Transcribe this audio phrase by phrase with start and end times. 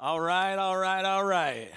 [0.00, 1.72] All right, all right, all right.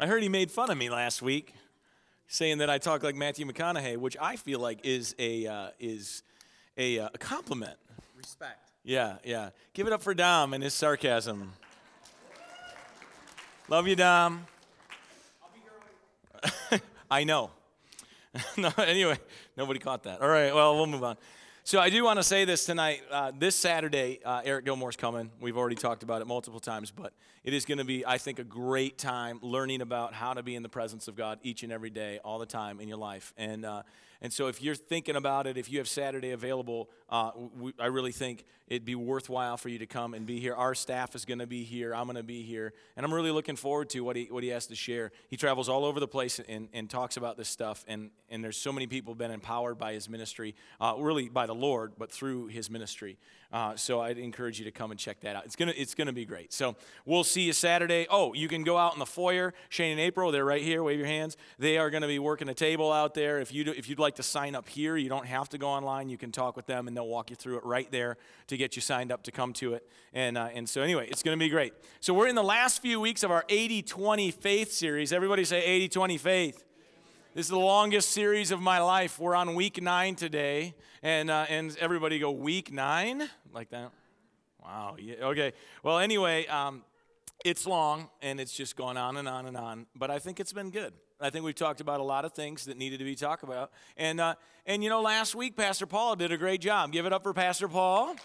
[0.00, 1.54] I heard he made fun of me last week,
[2.26, 6.24] saying that I talk like Matthew McConaughey, which I feel like is a uh, is
[6.76, 7.76] a, uh, a compliment.
[8.16, 8.72] Respect.
[8.82, 9.50] Yeah, yeah.
[9.72, 11.52] Give it up for Dom and his sarcasm.
[13.68, 14.48] Love you, Dom.
[17.08, 17.52] I know.
[18.56, 19.16] no, anyway,
[19.56, 20.20] nobody caught that.
[20.20, 21.16] All right, well, we'll move on.
[21.66, 23.02] So I do want to say this tonight.
[23.10, 25.32] Uh, this Saturday, uh, Eric Gilmour's coming.
[25.40, 28.38] We've already talked about it multiple times, but it is going to be, I think,
[28.38, 31.72] a great time learning about how to be in the presence of God each and
[31.72, 33.34] every day, all the time in your life.
[33.36, 33.82] And uh,
[34.22, 37.86] and so if you're thinking about it, if you have Saturday available, uh, we, I
[37.86, 40.54] really think it'd be worthwhile for you to come and be here.
[40.54, 41.94] Our staff is going to be here.
[41.94, 44.50] I'm going to be here, and I'm really looking forward to what he what he
[44.50, 45.12] has to share.
[45.28, 48.56] He travels all over the place and, and talks about this stuff, and and there's
[48.56, 52.46] so many people been empowered by his ministry, uh, really by the Lord, but through
[52.46, 53.18] his ministry.
[53.52, 55.44] Uh, so I'd encourage you to come and check that out.
[55.44, 56.52] It's gonna it's gonna be great.
[56.52, 58.06] So we'll see you Saturday.
[58.10, 59.54] Oh, you can go out in the foyer.
[59.68, 60.82] Shane and April, they're right here.
[60.82, 61.36] Wave your hands.
[61.58, 63.38] They are to be working a table out there.
[63.40, 65.68] If you do, if you'd like to sign up here, you don't have to go
[65.68, 66.08] online.
[66.08, 68.16] You can talk with them, and they'll walk you through it right there
[68.48, 69.88] to get you signed up to come to it.
[70.12, 71.72] And uh, and so anyway, it's to be great.
[72.00, 75.12] So we're in the last few weeks of our 80-20 faith series.
[75.12, 76.65] Everybody say 80-20 faith.
[77.36, 79.18] This is the longest series of my life.
[79.18, 83.90] We're on week nine today, and uh, and everybody go week nine like that.
[84.64, 84.96] Wow.
[84.98, 85.16] Yeah.
[85.16, 85.52] Okay.
[85.82, 86.82] Well, anyway, um,
[87.44, 90.54] it's long and it's just gone on and on and on, but I think it's
[90.54, 90.94] been good.
[91.20, 93.70] I think we've talked about a lot of things that needed to be talked about,
[93.98, 96.90] and uh, and you know, last week Pastor Paul did a great job.
[96.90, 98.16] Give it up for Pastor Paul.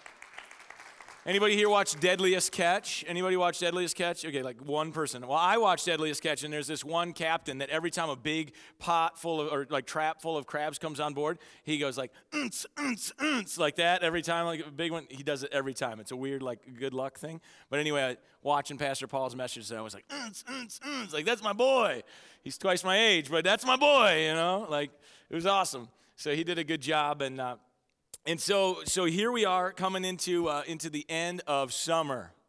[1.24, 3.06] Anybody here watch Deadliest Catch?
[3.08, 4.26] Anybody watch Deadliest Catch?
[4.26, 5.22] Okay, like one person.
[5.22, 8.54] Well, I watched Deadliest Catch, and there's this one captain that every time a big
[8.80, 12.12] pot full of, or like trap full of crabs comes on board, he goes like,
[12.34, 15.06] unts, unts, unts, like that every time, like a big one.
[15.10, 16.00] He does it every time.
[16.00, 17.40] It's a weird, like, good luck thing.
[17.70, 21.44] But anyway, watching Pastor Paul's message, and I was like, unts, unts, unts, like, that's
[21.44, 22.02] my boy.
[22.42, 24.66] He's twice my age, but that's my boy, you know?
[24.68, 24.90] Like,
[25.30, 25.88] it was awesome.
[26.16, 27.58] So he did a good job, and, uh,
[28.26, 32.32] and so, so here we are coming into, uh, into the end of summer.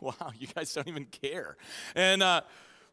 [0.00, 1.56] Wow, you guys don't even care.
[1.94, 2.40] And, uh,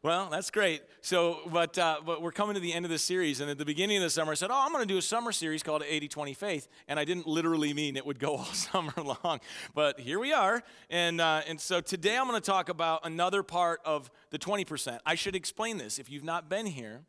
[0.02, 0.82] well, that's great.
[1.02, 3.40] So, but, uh, but we're coming to the end of the series.
[3.40, 5.02] And at the beginning of the summer, I said, Oh, I'm going to do a
[5.02, 6.68] summer series called 80 20 Faith.
[6.88, 8.92] And I didn't literally mean it would go all summer
[9.24, 9.40] long.
[9.74, 10.62] But here we are.
[10.88, 15.00] And, uh, and so today I'm going to talk about another part of the 20%.
[15.04, 17.02] I should explain this if you've not been here.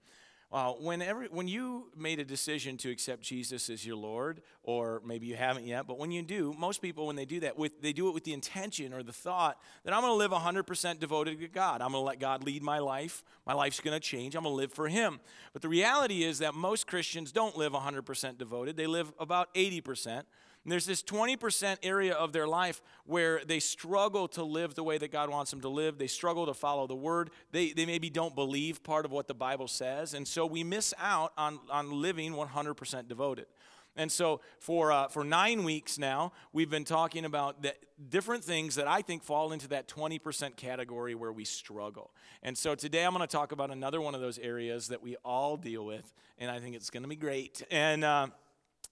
[0.52, 5.26] Uh, whenever, when you made a decision to accept Jesus as your Lord, or maybe
[5.26, 7.94] you haven't yet, but when you do, most people, when they do that, with, they
[7.94, 11.40] do it with the intention or the thought that I'm going to live 100% devoted
[11.40, 11.82] to God.
[11.82, 13.24] I'm going to let God lead my life.
[13.48, 14.36] My life's going to change.
[14.36, 15.22] I'm going to live for Him.
[15.54, 20.24] But the reality is that most Christians don't live 100% devoted, they live about 80%.
[20.66, 25.12] There's this 20% area of their life where they struggle to live the way that
[25.12, 25.98] God wants them to live.
[25.98, 27.32] They struggle to follow the word.
[27.52, 30.14] They, they maybe don't believe part of what the Bible says.
[30.14, 33.48] And so we miss out on, on living 100% devoted.
[33.96, 37.74] And so for, uh, for nine weeks now, we've been talking about the
[38.10, 42.12] different things that I think fall into that 20% category where we struggle.
[42.44, 45.18] And so today I'm going to talk about another one of those areas that we
[45.26, 47.64] all deal with, and I think it's going to be great.
[47.72, 48.04] And.
[48.04, 48.28] Uh,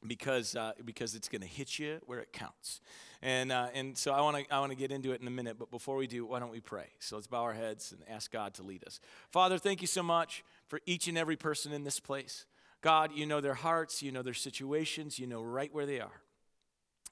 [0.06, 2.82] because uh, because it's going to hit you where it counts.
[3.22, 5.32] And uh, and so I want to I want to get into it in a
[5.32, 6.88] minute, but before we do, why don't we pray?
[7.00, 9.00] So let's bow our heads and ask God to lead us.
[9.32, 12.46] Father, thank you so much for each and every person in this place.
[12.82, 16.22] God, you know their hearts, you know their situations, you know right where they are.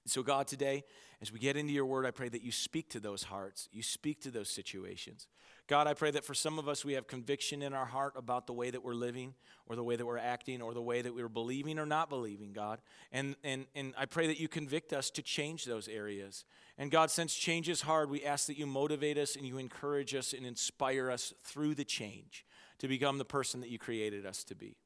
[0.06, 0.86] So God, today,
[1.22, 3.84] as we get into your word, I pray that you speak to those hearts, you
[3.84, 5.28] speak to those situations.
[5.68, 8.48] God, I pray that for some of us, we have conviction in our heart about
[8.48, 9.34] the way that we're living,
[9.66, 12.54] or the way that we're acting, or the way that we're believing or not believing,
[12.54, 12.80] God.
[13.12, 16.46] And, and, and I pray that you convict us to change those areas.
[16.78, 20.16] And God, since change is hard, we ask that you motivate us and you encourage
[20.16, 22.46] us and inspire us through the change
[22.80, 24.78] to become the person that you created us to be.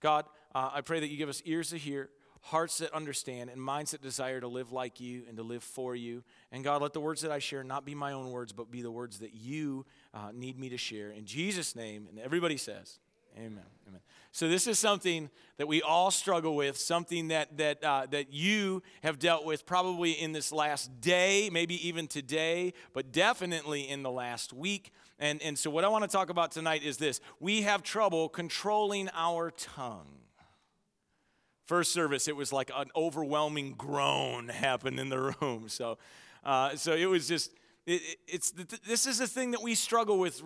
[0.00, 2.08] God, uh, I pray that you give us ears to hear
[2.42, 5.94] hearts that understand, and minds that desire to live like you and to live for
[5.94, 6.24] you.
[6.50, 8.82] And God, let the words that I share not be my own words, but be
[8.82, 11.10] the words that you uh, need me to share.
[11.10, 12.98] In Jesus' name, and everybody says,
[13.36, 13.64] Amen.
[13.88, 14.00] Amen.
[14.30, 18.82] So this is something that we all struggle with, something that that uh, that you
[19.02, 24.10] have dealt with probably in this last day, maybe even today, but definitely in the
[24.10, 24.92] last week.
[25.18, 28.28] And and so what I want to talk about tonight is this: we have trouble
[28.28, 30.18] controlling our tongue.
[31.66, 35.68] First service, it was like an overwhelming groan happened in the room.
[35.68, 35.96] So,
[36.44, 37.52] uh, so it was just,
[37.86, 38.52] it, it's
[38.86, 40.42] this is a thing that we struggle with,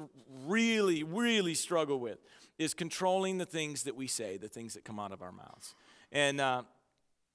[0.47, 2.19] really, really struggle with,
[2.59, 5.75] is controlling the things that we say, the things that come out of our mouths.
[6.13, 6.63] And uh,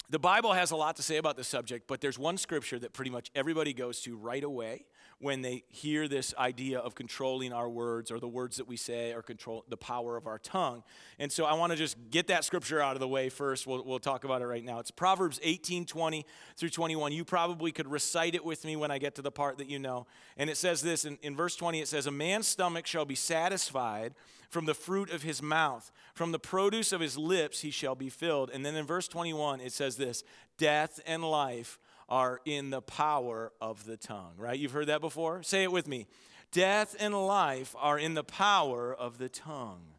[0.10, 2.94] the Bible has a lot to say about this subject, but there's one scripture that
[2.94, 4.86] pretty much everybody goes to right away
[5.22, 9.14] when they hear this idea of controlling our words or the words that we say
[9.14, 10.84] or control the power of our tongue.
[11.20, 13.68] And so I want to just get that scripture out of the way first.
[13.68, 14.80] We'll, we'll talk about it right now.
[14.80, 16.26] It's Proverbs 18 20
[16.58, 17.12] through 21.
[17.12, 19.80] You probably could recite it with me when I get to the part that you
[19.80, 20.08] know.
[20.38, 23.16] And it says this in, in verse 20 it says, A man's stomach shall be
[23.16, 24.16] satisfied
[24.50, 28.10] from the fruit of his mouth, from the produce of his lips he shall be
[28.10, 28.50] filled.
[28.50, 30.24] And then in verse 21 it says this
[30.58, 31.80] Death and life
[32.12, 34.60] are in the power of the tongue, right?
[34.60, 35.42] You've heard that before?
[35.44, 36.08] Say it with me.
[36.52, 39.94] Death and life are in the power of the tongue.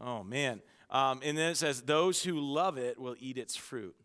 [0.00, 0.62] Oh, man.
[0.88, 3.96] Um, and then it says, Those who love it will eat its fruit.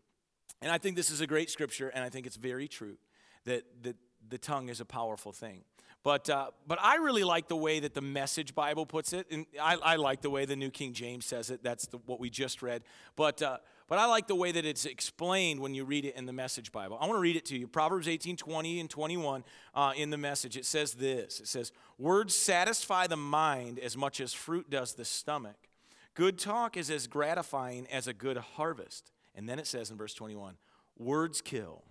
[0.63, 2.97] And I think this is a great scripture, and I think it's very true
[3.45, 3.97] that, that
[4.27, 5.63] the tongue is a powerful thing.
[6.03, 9.27] But, uh, but I really like the way that the Message Bible puts it.
[9.29, 11.63] And I, I like the way the New King James says it.
[11.63, 12.83] That's the, what we just read.
[13.15, 13.57] But, uh,
[13.87, 16.71] but I like the way that it's explained when you read it in the Message
[16.71, 16.97] Bible.
[16.99, 17.67] I want to read it to you.
[17.67, 19.43] Proverbs 18, 20 and 21
[19.75, 20.57] uh, in the Message.
[20.57, 25.05] It says this It says, Words satisfy the mind as much as fruit does the
[25.05, 25.69] stomach.
[26.15, 29.11] Good talk is as gratifying as a good harvest.
[29.35, 30.55] And then it says in verse 21
[30.97, 31.83] Words kill,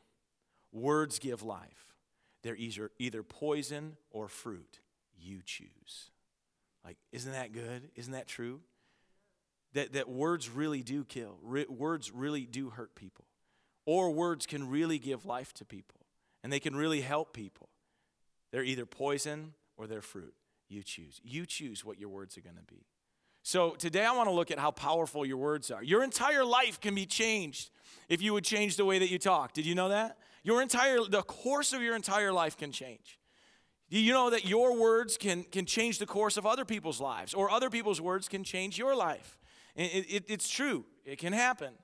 [0.72, 1.94] words give life.
[2.42, 4.80] They're either, either poison or fruit.
[5.18, 6.10] You choose.
[6.84, 7.90] Like, isn't that good?
[7.94, 8.60] Isn't that true?
[9.74, 13.26] That, that words really do kill, Re- words really do hurt people,
[13.86, 16.00] or words can really give life to people,
[16.42, 17.68] and they can really help people.
[18.50, 20.34] They're either poison or they're fruit.
[20.68, 21.20] You choose.
[21.24, 22.86] You choose what your words are going to be.
[23.42, 25.82] So today I want to look at how powerful your words are.
[25.82, 27.70] Your entire life can be changed
[28.08, 29.52] if you would change the way that you talk.
[29.52, 30.16] Did you know that?
[30.44, 33.18] Your entire the course of your entire life can change.
[33.90, 37.34] Do you know that your words can, can change the course of other people's lives,
[37.34, 39.38] or other people's words can change your life?
[39.74, 41.74] It, it, it's true, it can happen.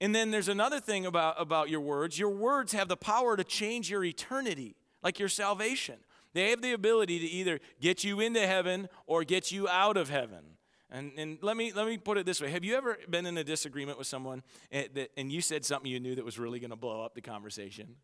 [0.00, 3.44] And then there's another thing about, about your words your words have the power to
[3.44, 5.96] change your eternity, like your salvation.
[6.34, 10.08] They have the ability to either get you into heaven or get you out of
[10.08, 10.56] heaven.
[10.90, 13.38] And, and let, me, let me put it this way Have you ever been in
[13.38, 16.60] a disagreement with someone and, that, and you said something you knew that was really
[16.60, 17.96] going to blow up the conversation?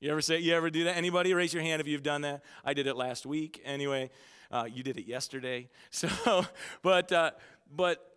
[0.00, 0.96] You ever say you ever do that?
[0.96, 2.42] Anybody raise your hand if you've done that?
[2.64, 3.60] I did it last week.
[3.66, 4.10] Anyway,
[4.50, 5.68] uh, you did it yesterday.
[5.90, 6.46] So,
[6.82, 7.32] but uh,
[7.70, 8.09] but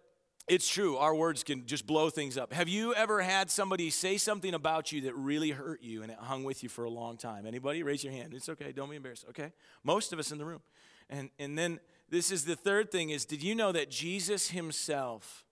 [0.47, 2.51] it's true, our words can just blow things up.
[2.51, 6.17] Have you ever had somebody say something about you that really hurt you and it
[6.19, 7.45] hung with you for a long time?
[7.45, 7.81] Anybody?
[7.81, 8.33] Raise your hand.
[8.33, 9.25] It's okay, don't be embarrassed.
[9.29, 9.53] Okay?
[9.83, 10.61] Most of us in the room.
[11.09, 11.79] And and then
[12.09, 15.45] this is the third thing is did you know that Jesus himself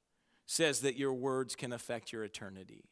[0.46, 2.84] says that your words can affect your eternity?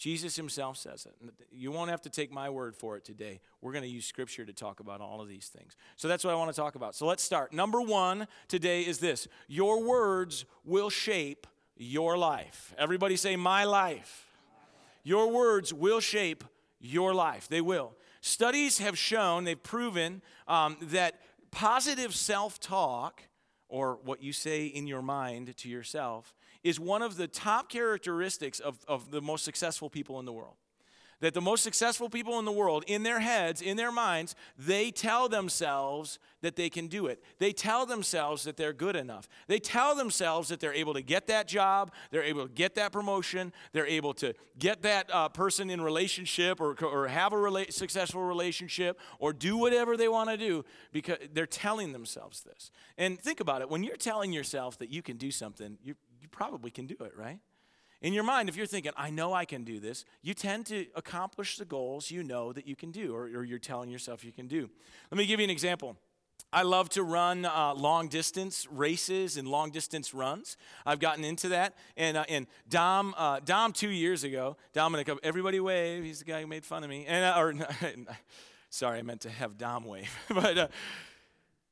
[0.00, 1.14] Jesus himself says it.
[1.52, 3.38] You won't have to take my word for it today.
[3.60, 5.76] We're going to use scripture to talk about all of these things.
[5.96, 6.94] So that's what I want to talk about.
[6.94, 7.52] So let's start.
[7.52, 12.74] Number one today is this Your words will shape your life.
[12.78, 14.26] Everybody say, My life.
[15.02, 16.44] Your words will shape
[16.80, 17.46] your life.
[17.48, 17.92] They will.
[18.22, 21.20] Studies have shown, they've proven um, that
[21.50, 23.22] positive self talk,
[23.68, 28.60] or what you say in your mind to yourself, is one of the top characteristics
[28.60, 30.54] of, of the most successful people in the world.
[31.20, 34.90] That the most successful people in the world, in their heads, in their minds, they
[34.90, 37.22] tell themselves that they can do it.
[37.38, 39.28] They tell themselves that they're good enough.
[39.46, 42.90] They tell themselves that they're able to get that job, they're able to get that
[42.90, 47.70] promotion, they're able to get that uh, person in relationship or, or have a rela-
[47.70, 52.70] successful relationship or do whatever they want to do because they're telling themselves this.
[52.96, 55.96] And think about it when you're telling yourself that you can do something, you
[56.30, 57.38] probably can do it, right?
[58.02, 60.86] In your mind, if you're thinking, I know I can do this, you tend to
[60.94, 64.32] accomplish the goals you know that you can do, or, or you're telling yourself you
[64.32, 64.70] can do.
[65.10, 65.96] Let me give you an example.
[66.52, 70.56] I love to run uh, long distance races and long distance runs.
[70.84, 71.74] I've gotten into that.
[71.96, 76.02] And, uh, and Dom, uh, Dom, two years ago, Dominic, everybody wave.
[76.02, 77.06] He's the guy who made fun of me.
[77.06, 77.54] And, uh, or,
[78.70, 80.10] sorry, I meant to have Dom wave.
[80.28, 80.68] but uh,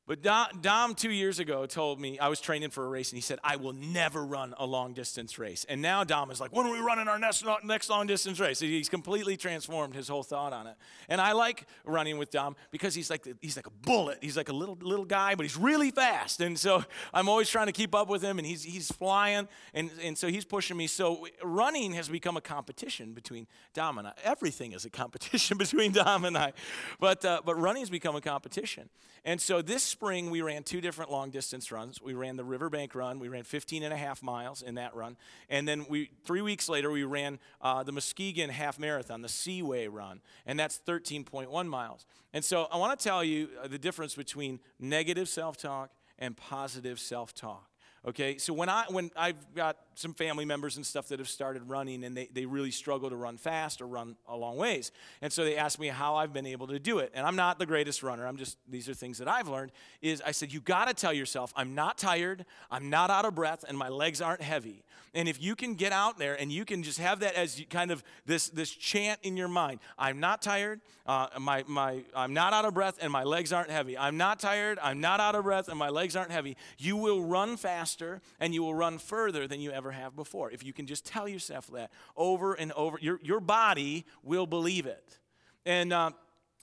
[0.08, 3.20] but Dom, two years ago, told me I was training for a race, and he
[3.20, 5.66] said, I will never run a long distance race.
[5.68, 8.58] And now Dom is like, when are we running our next, next long distance race?
[8.58, 10.76] He's completely transformed his whole thought on it.
[11.10, 14.16] And I like running with Dom because he's like, he's like a bullet.
[14.22, 16.40] He's like a little, little guy, but he's really fast.
[16.40, 19.46] And so I'm always trying to keep up with him, and he's, he's flying.
[19.74, 20.86] And, and so he's pushing me.
[20.86, 24.14] So running has become a competition between Dom and I.
[24.24, 26.54] Everything is a competition between Dom and I.
[26.98, 28.88] But, uh, but running has become a competition.
[29.24, 32.00] And so this spring, we ran two different long distance runs.
[32.00, 33.18] We ran the Riverbank Run.
[33.18, 35.16] We ran 15 and a half miles in that run.
[35.50, 39.88] And then we, three weeks later, we ran uh, the Muskegon Half Marathon, the Seaway
[39.88, 40.20] Run.
[40.46, 42.06] And that's 13.1 miles.
[42.32, 46.36] And so I want to tell you uh, the difference between negative self talk and
[46.36, 47.68] positive self talk.
[48.06, 51.68] Okay, so when I when I've got some family members and stuff that have started
[51.68, 54.92] running and they, they really struggle to run fast or run a long ways.
[55.20, 57.10] And so they asked me how I've been able to do it.
[57.14, 58.26] And I'm not the greatest runner.
[58.26, 61.12] I'm just, these are things that I've learned is I said, you got to tell
[61.12, 64.84] yourself, I'm not tired, I'm not out of breath, and my legs aren't heavy.
[65.14, 67.90] And if you can get out there and you can just have that as kind
[67.90, 72.52] of this, this chant in your mind, I'm not tired, uh, my, my, I'm not
[72.52, 73.96] out of breath, and my legs aren't heavy.
[73.96, 76.56] I'm not tired, I'm not out of breath, and my legs aren't heavy.
[76.76, 80.50] You will run faster and you will run further than you ever have before.
[80.50, 84.87] If you can just tell yourself that over and over, your, your body will believe
[84.87, 85.18] it.
[85.66, 86.11] And, uh,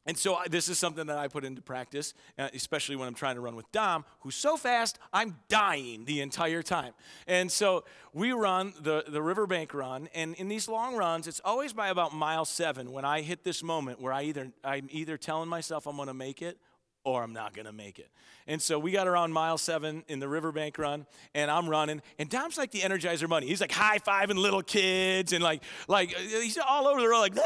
[0.08, 3.36] and so this is something that I put into practice, uh, especially when I'm trying
[3.36, 6.94] to run with Dom, who's so fast, I'm dying the entire time.
[7.28, 11.74] And so we run the, the riverbank run, and in these long runs, it's always
[11.74, 15.50] by about mile seven when I hit this moment where I either, I'm either telling
[15.50, 16.60] myself I'm going to make it
[17.06, 18.10] or I'm not going to make it.
[18.48, 22.30] And so we got around mile seven in the riverbank run, and I'm running, and
[22.30, 23.48] Dom's like the Energizer Bunny.
[23.48, 27.22] He's like high fiving little kids, and like, like uh, he's all over the road,
[27.22, 27.38] like,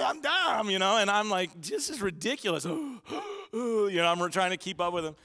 [0.00, 2.64] I'm Dom, you know, and I'm like, this is ridiculous.
[3.52, 5.16] you know, I'm trying to keep up with him.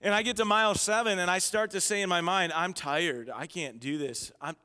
[0.00, 2.72] And I get to mile seven, and I start to say in my mind, I'm
[2.72, 3.30] tired.
[3.34, 4.32] I can't do this.
[4.40, 4.56] I'm,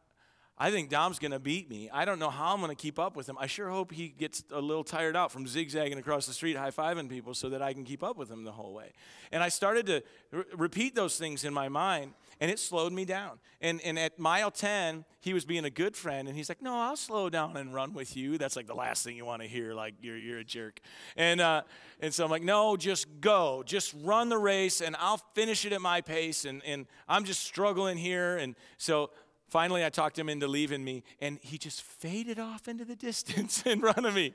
[0.59, 1.87] I think Dom's going to beat me.
[1.93, 3.37] I don't know how I'm going to keep up with him.
[3.39, 6.71] I sure hope he gets a little tired out from zigzagging across the street, high
[6.71, 8.93] fiving people, so that I can keep up with him the whole way.
[9.31, 13.05] And I started to re- repeat those things in my mind, and it slowed me
[13.05, 13.37] down.
[13.61, 16.75] And, and at mile 10, he was being a good friend, and he's like, No,
[16.75, 18.39] I'll slow down and run with you.
[18.39, 20.79] That's like the last thing you want to hear, like, you're, you're a jerk.
[21.15, 21.63] And, uh,
[21.99, 23.61] and so I'm like, No, just go.
[23.63, 26.45] Just run the race, and I'll finish it at my pace.
[26.45, 28.37] And, and I'm just struggling here.
[28.37, 29.11] And so,
[29.49, 33.63] Finally, I talked him into leaving me, and he just faded off into the distance
[33.63, 34.33] in front of me.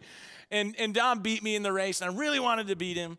[0.51, 3.19] And, and Dom beat me in the race, and I really wanted to beat him.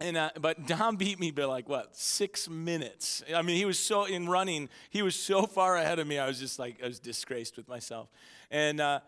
[0.00, 3.22] And, uh, but Dom beat me by like what six minutes.
[3.34, 6.18] I mean, he was so in running, he was so far ahead of me.
[6.18, 8.08] I was just like I was disgraced with myself.
[8.50, 9.00] And uh,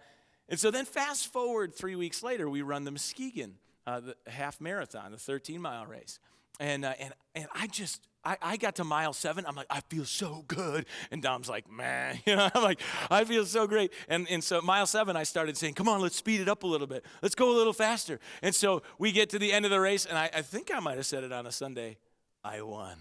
[0.48, 3.54] and so then fast forward three weeks later, we run the Muskegon,
[3.86, 6.18] uh, the half marathon, the 13 mile race,
[6.58, 9.46] and uh, and and I just I, I got to mile seven.
[9.46, 10.86] I'm like, I feel so good.
[11.10, 13.92] And Dom's like, man, you know, I'm like, I feel so great.
[14.08, 16.66] And, and so mile seven, I started saying, come on, let's speed it up a
[16.66, 17.04] little bit.
[17.22, 18.20] Let's go a little faster.
[18.42, 20.80] And so we get to the end of the race, and I, I think I
[20.80, 21.96] might have said it on a Sunday.
[22.44, 22.96] I won.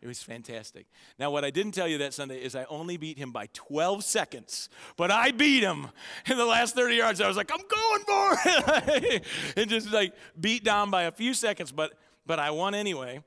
[0.00, 0.86] It was fantastic.
[1.18, 4.04] Now, what I didn't tell you that Sunday is I only beat him by 12
[4.04, 5.88] seconds, but I beat him
[6.26, 7.20] in the last 30 yards.
[7.20, 9.24] I was like, I'm going for it.
[9.56, 11.94] and just like beat down by a few seconds, but,
[12.26, 13.24] but I won anyway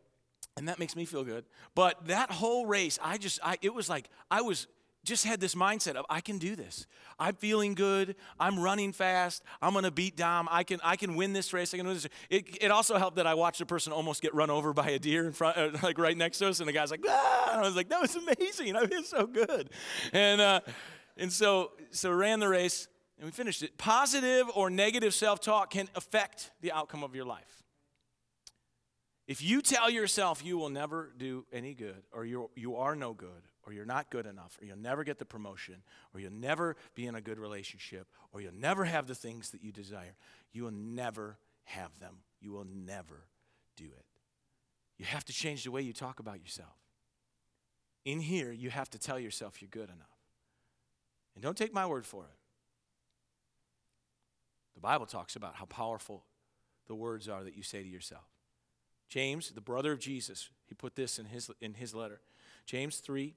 [0.58, 1.46] and that makes me feel good.
[1.76, 4.68] But that whole race, I just, I, it was like I was
[5.04, 6.86] just had this mindset of I can do this.
[7.18, 8.16] I'm feeling good.
[8.40, 9.44] I'm running fast.
[9.62, 10.48] I'm gonna beat Dom.
[10.52, 11.74] I can, I can win this race.
[11.74, 12.08] I can win this.
[12.30, 15.00] It, it also helped that I watched a person almost get run over by a
[15.00, 17.50] deer in front, uh, like right next to us, and the guy's like, ah!
[17.54, 18.76] And I was like, that was amazing.
[18.76, 19.70] I feel so good.
[20.14, 20.62] And uh,
[21.18, 23.78] and so so ran the race and we finished it.
[23.78, 27.61] Positive or negative self-talk can affect the outcome of your life.
[29.32, 33.14] If you tell yourself you will never do any good, or you you are no
[33.14, 35.76] good, or you're not good enough, or you'll never get the promotion,
[36.14, 39.64] or you'll never be in a good relationship, or you'll never have the things that
[39.64, 40.18] you desire,
[40.52, 42.16] you will never have them.
[42.42, 43.24] You will never
[43.78, 44.06] do it.
[44.98, 46.76] You have to change the way you talk about yourself.
[48.04, 50.20] In here, you have to tell yourself you're good enough.
[51.36, 52.38] And don't take my word for it.
[54.76, 56.26] The Bible talks about how powerful
[56.88, 58.26] the words are that you say to yourself.
[59.12, 62.22] James, the brother of Jesus, he put this in his, in his letter.
[62.66, 63.36] James 3,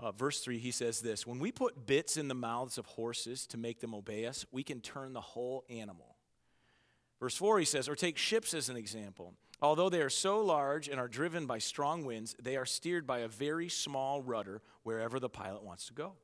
[0.00, 3.46] uh, verse 3, he says this When we put bits in the mouths of horses
[3.48, 6.16] to make them obey us, we can turn the whole animal.
[7.20, 9.34] Verse 4, he says, Or take ships as an example.
[9.60, 13.18] Although they are so large and are driven by strong winds, they are steered by
[13.18, 16.14] a very small rudder wherever the pilot wants to go.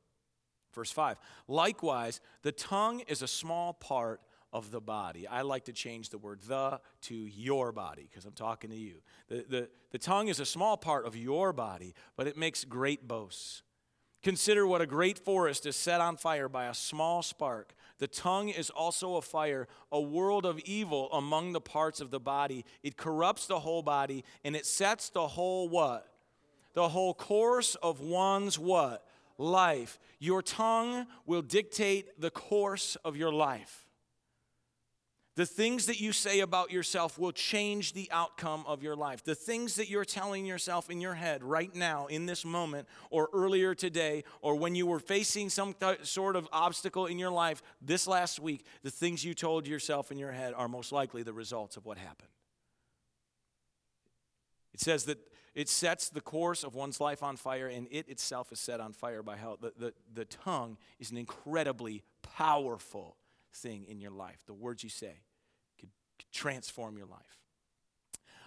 [0.73, 4.19] Verse 5 Likewise, the tongue is a small part
[4.51, 5.27] of the body.
[5.27, 9.01] I like to change the word the to your body because I'm talking to you.
[9.27, 13.07] The, the, the tongue is a small part of your body, but it makes great
[13.07, 13.63] boasts.
[14.21, 17.73] Consider what a great forest is set on fire by a small spark.
[17.99, 22.19] The tongue is also a fire, a world of evil among the parts of the
[22.19, 22.65] body.
[22.83, 26.07] It corrupts the whole body and it sets the whole what?
[26.73, 29.05] The whole course of one's what?
[29.37, 29.99] Life.
[30.19, 33.85] Your tongue will dictate the course of your life.
[35.39, 39.23] The things that you say about yourself will change the outcome of your life.
[39.23, 43.29] The things that you're telling yourself in your head right now, in this moment, or
[43.31, 47.63] earlier today, or when you were facing some th- sort of obstacle in your life
[47.81, 51.31] this last week, the things you told yourself in your head are most likely the
[51.31, 52.31] results of what happened.
[54.73, 55.19] It says that
[55.55, 58.91] it sets the course of one's life on fire, and it itself is set on
[58.91, 59.57] fire by hell.
[59.61, 63.15] The, the, the tongue is an incredibly powerful
[63.53, 64.39] thing in your life.
[64.45, 65.13] The words you say
[66.31, 67.39] transform your life.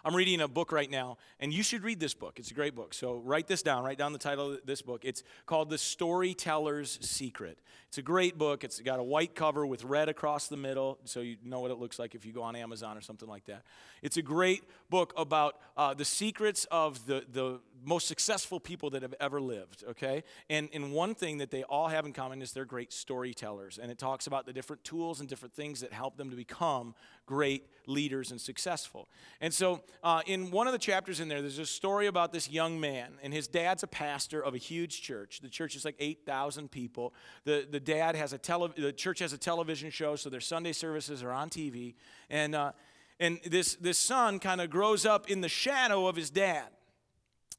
[0.05, 2.41] I'm reading a book right now, and you should read this book.
[2.41, 2.93] It's a great book.
[2.93, 3.85] So write this down.
[3.85, 5.05] Write down the title of this book.
[5.05, 7.61] It's called The Storyteller's Secret.
[7.87, 8.64] It's a great book.
[8.64, 11.79] It's got a white cover with red across the middle, so you know what it
[11.79, 13.62] looks like if you go on Amazon or something like that.
[14.02, 19.02] It's a great book about uh, the secrets of the, the most successful people that
[19.02, 20.25] have ever lived, okay?
[20.50, 23.79] And, and one thing that they all have in common is they're great storytellers.
[23.79, 26.95] And it talks about the different tools and different things that help them to become
[27.33, 29.09] great leaders and successful.
[29.41, 32.51] And so, uh, in one of the chapters in there, there's a story about this
[32.51, 35.41] young man, and his dad's a pastor of a huge church.
[35.41, 37.15] The church is like 8,000 people.
[37.45, 40.73] The, the dad has a tele- the church has a television show, so their Sunday
[40.73, 41.95] services are on TV.
[42.29, 42.73] And, uh,
[43.19, 46.69] and this, this son kind of grows up in the shadow of his dad.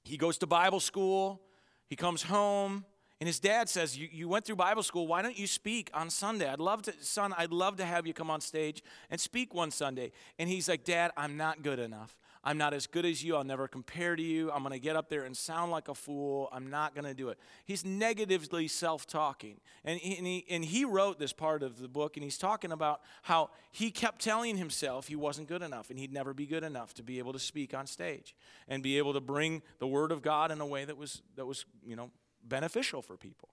[0.04, 1.42] He goes to Bible school,
[1.88, 2.86] he comes home,
[3.24, 5.08] and his dad says, you, you went through Bible school.
[5.08, 6.46] Why don't you speak on Sunday?
[6.46, 9.72] I'd love to, son, I'd love to have you come on stage and speak one
[9.72, 10.12] Sunday.
[10.38, 12.18] And he's like, Dad, I'm not good enough.
[12.44, 13.38] I'm not as good as you.
[13.38, 14.52] I'll never compare to you.
[14.52, 16.50] I'm going to get up there and sound like a fool.
[16.52, 17.40] I'm not going to do it.
[17.64, 19.62] He's negatively self talking.
[19.86, 22.74] And he, and, he, and he wrote this part of the book, and he's talking
[22.74, 26.66] about how he kept telling himself he wasn't good enough and he'd never be good
[26.66, 28.36] enough to be able to speak on stage
[28.68, 31.46] and be able to bring the word of God in a way that was, that
[31.46, 32.12] was you know,
[32.48, 33.50] beneficial for people.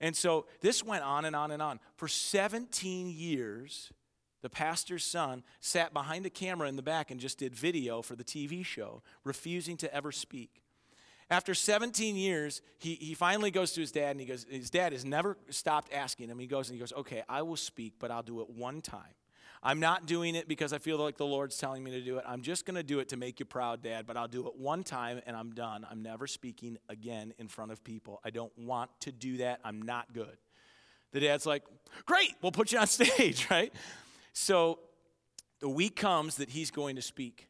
[0.00, 1.80] And so this went on and on and on.
[1.96, 3.90] For 17 years,
[4.42, 8.14] the pastor's son sat behind a camera in the back and just did video for
[8.16, 10.62] the TV show, refusing to ever speak.
[11.30, 14.92] After 17 years, he, he finally goes to his dad and he goes, his dad
[14.92, 16.38] has never stopped asking him.
[16.38, 19.14] He goes and he goes, okay, I will speak, but I'll do it one time.
[19.66, 22.24] I'm not doing it because I feel like the Lord's telling me to do it.
[22.28, 24.56] I'm just going to do it to make you proud, Dad, but I'll do it
[24.56, 25.86] one time and I'm done.
[25.90, 28.20] I'm never speaking again in front of people.
[28.22, 29.60] I don't want to do that.
[29.64, 30.36] I'm not good.
[31.12, 31.62] The dad's like,
[32.04, 33.72] Great, we'll put you on stage, right?
[34.34, 34.80] So
[35.60, 37.48] the week comes that he's going to speak.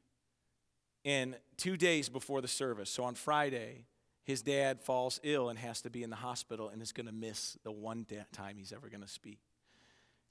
[1.04, 3.86] And two days before the service, so on Friday,
[4.22, 7.12] his dad falls ill and has to be in the hospital and is going to
[7.12, 9.40] miss the one time he's ever going to speak.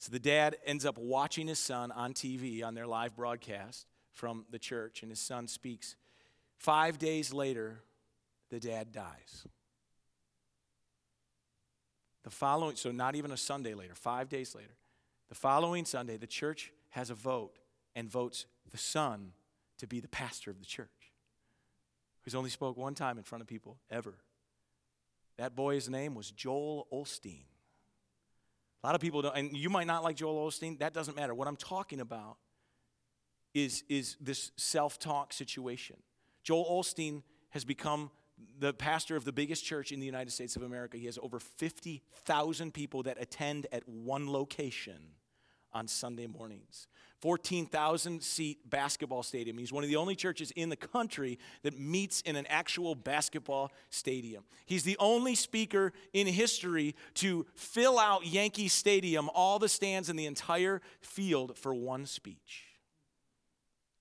[0.03, 4.43] So the dad ends up watching his son on TV on their live broadcast from
[4.49, 5.95] the church, and his son speaks.
[6.57, 7.79] Five days later,
[8.49, 9.47] the dad dies.
[12.23, 14.75] The following, so not even a Sunday later, five days later,
[15.29, 17.59] the following Sunday, the church has a vote
[17.95, 19.31] and votes the son
[19.77, 21.13] to be the pastor of the church,
[22.23, 24.15] who's only spoke one time in front of people ever.
[25.37, 27.45] That boy's name was Joel Osteen.
[28.83, 30.79] A lot of people don't, and you might not like Joel Osteen.
[30.79, 31.33] That doesn't matter.
[31.33, 32.37] What I'm talking about
[33.53, 35.97] is, is this self talk situation.
[36.43, 38.11] Joel Osteen has become
[38.59, 40.97] the pastor of the biggest church in the United States of America.
[40.97, 44.99] He has over 50,000 people that attend at one location
[45.73, 46.87] on Sunday mornings.
[47.21, 49.57] 14,000 seat basketball stadium.
[49.57, 53.71] He's one of the only churches in the country that meets in an actual basketball
[53.89, 54.43] stadium.
[54.65, 60.17] He's the only speaker in history to fill out Yankee Stadium, all the stands in
[60.17, 62.72] the entire field for one speech.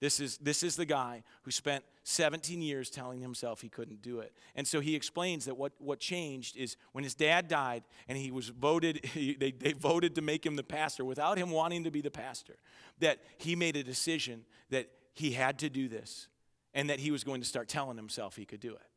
[0.02, 4.18] This is, this is the guy who spent 17 years telling himself he couldn't do
[4.18, 4.32] it.
[4.56, 8.32] And so he explains that what, what changed is when his dad died and he
[8.32, 11.92] was voted, he, they, they voted to make him the pastor without him wanting to
[11.92, 12.56] be the pastor,
[12.98, 16.26] that he made a decision that he had to do this
[16.74, 18.90] and that he was going to start telling himself he could do it.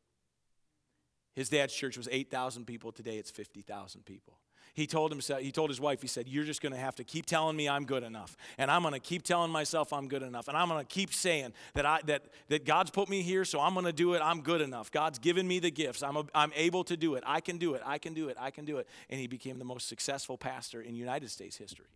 [1.36, 2.90] His dad's church was 8,000 people.
[2.90, 4.40] Today it's 50,000 people
[4.76, 7.24] he told himself, he told his wife, he said, You're just gonna have to keep
[7.24, 8.36] telling me I'm good enough.
[8.58, 10.48] And I'm gonna keep telling myself I'm good enough.
[10.48, 13.72] And I'm gonna keep saying that I that that God's put me here, so I'm
[13.72, 14.20] gonna do it.
[14.22, 14.92] I'm good enough.
[14.92, 16.02] God's given me the gifts.
[16.02, 17.24] I'm, a, I'm able to do it.
[17.26, 17.80] I can do it.
[17.86, 18.36] I can do it.
[18.38, 18.86] I can do it.
[19.08, 21.86] And he became the most successful pastor in United States history.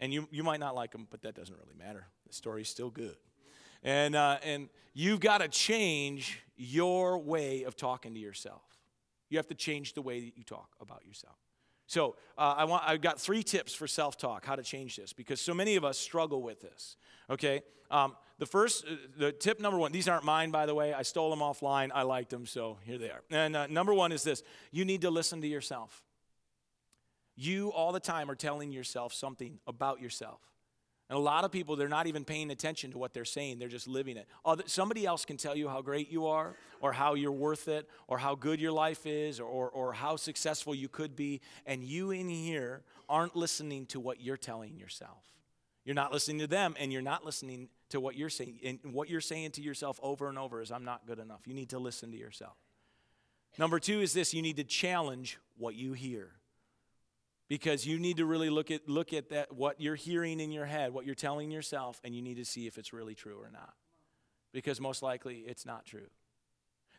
[0.00, 2.06] And you, you might not like him, but that doesn't really matter.
[2.26, 3.16] The story's still good.
[3.82, 8.62] And, uh, and you've got to change your way of talking to yourself.
[9.30, 11.36] You have to change the way that you talk about yourself.
[11.86, 15.40] So uh, I want, I've got three tips for self-talk, how to change this, because
[15.40, 16.96] so many of us struggle with this.
[17.28, 19.92] Okay, um, the first, uh, the tip number one.
[19.92, 20.94] These aren't mine, by the way.
[20.94, 21.90] I stole them offline.
[21.94, 23.22] I liked them, so here they are.
[23.30, 26.02] And uh, number one is this: you need to listen to yourself.
[27.36, 30.40] You all the time are telling yourself something about yourself.
[31.10, 33.68] And a lot of people, they're not even paying attention to what they're saying, they're
[33.68, 34.26] just living it.
[34.66, 38.18] somebody else can tell you how great you are, or how you're worth it, or
[38.18, 42.10] how good your life is, or, or, or how successful you could be, and you
[42.10, 45.22] in here aren't listening to what you're telling yourself.
[45.84, 48.58] You're not listening to them, and you're not listening to what you're saying.
[48.64, 51.42] And what you're saying to yourself over and over is, I'm not good enough.
[51.46, 52.56] You need to listen to yourself.
[53.58, 56.32] Number two is this you need to challenge what you hear.
[57.48, 60.64] Because you need to really look at, look at that, what you're hearing in your
[60.64, 63.50] head, what you're telling yourself, and you need to see if it's really true or
[63.50, 63.74] not.
[64.52, 66.08] Because most likely it's not true.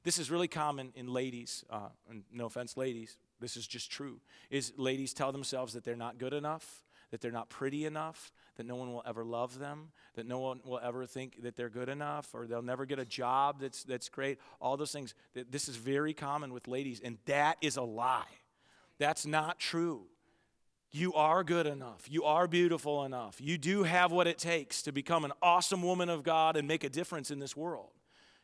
[0.04, 1.90] This is really common in ladies, uh,
[2.32, 6.34] no offense, ladies, this is just true, is ladies tell themselves that they're not good
[6.34, 10.38] enough, that they're not pretty enough, that no one will ever love them, that no
[10.38, 13.84] one will ever think that they're good enough, or they'll never get a job that's,
[13.84, 14.38] that's great.
[14.62, 15.16] All those things.
[15.34, 18.24] This is very common with ladies, and that is a lie.
[19.00, 20.04] That's not true.
[20.96, 22.06] You are good enough.
[22.10, 23.36] You are beautiful enough.
[23.42, 26.86] You do have what it takes to become an awesome woman of God and make
[26.86, 27.90] a difference in this world.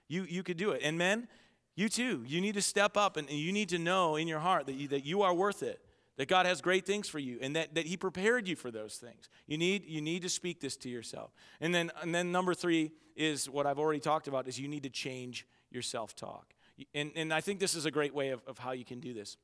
[0.10, 0.82] You, you could do it.
[0.84, 1.30] And men,
[1.78, 2.26] you too.
[2.28, 4.90] You need to step up and, you need to know in your heart that you,
[4.90, 5.80] that you are worth it
[6.18, 8.96] that God has great things for you and that, that He prepared you for those
[8.96, 9.30] things.
[9.48, 11.32] You need, you need to speak this to yourself.
[11.62, 14.84] And then, and then number three is what I've already talked about is you need
[14.84, 16.54] to change your self-talk.
[16.94, 19.14] And, and I think this is a great way of, of how you can do
[19.14, 19.38] this.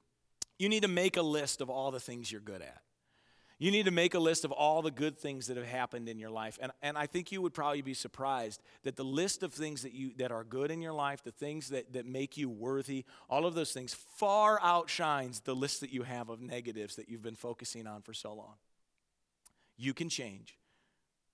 [0.60, 2.82] You need to make a list of all the things you're good at.
[3.60, 6.20] You need to make a list of all the good things that have happened in
[6.20, 6.60] your life.
[6.62, 9.94] And, and I think you would probably be surprised that the list of things that,
[9.94, 13.48] you, that are good in your life, the things that, that make you worthy, all
[13.48, 17.36] of those things far outshines the list that you have of negatives that you've been
[17.36, 18.54] focusing on for so long.
[19.76, 20.56] You can change.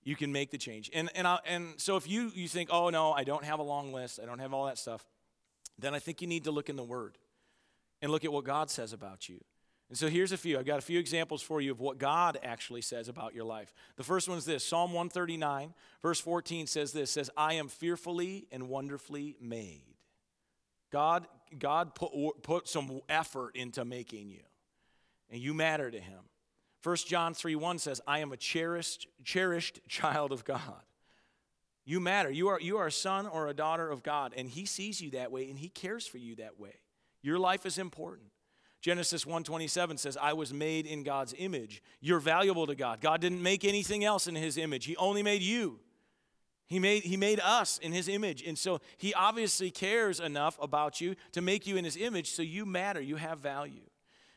[0.02, 0.90] You can make the change.
[0.94, 3.62] And, and, I, and so if you, you think, oh no, I don't have a
[3.62, 5.04] long list, I don't have all that stuff,
[5.78, 7.18] then I think you need to look in the Word
[8.00, 9.40] and look at what God says about you.
[9.94, 10.58] And so here's a few.
[10.58, 13.72] I've got a few examples for you of what God actually says about your life.
[13.94, 18.48] The first one is this Psalm 139, verse 14 says this says, I am fearfully
[18.50, 19.84] and wonderfully made.
[20.90, 22.10] God, God put,
[22.42, 24.42] put some effort into making you,
[25.30, 26.22] and you matter to him.
[26.82, 30.82] 1 John 3 1 says, I am a cherished, cherished child of God.
[31.84, 32.32] You matter.
[32.32, 35.10] You are, you are a son or a daughter of God, and he sees you
[35.10, 36.80] that way, and he cares for you that way.
[37.22, 38.30] Your life is important.
[38.84, 41.82] Genesis 1:27 says, "I was made in God's image.
[42.02, 43.00] You're valuable to God.
[43.00, 44.84] God didn't make anything else in his image.
[44.84, 45.80] He only made you.
[46.66, 48.42] He made, he made us in his image.
[48.42, 52.42] And so he obviously cares enough about you to make you in his image so
[52.42, 53.88] you matter, you have value.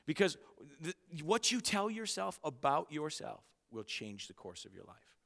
[0.05, 0.37] Because
[0.79, 5.17] the, what you tell yourself about yourself will change the course of your life.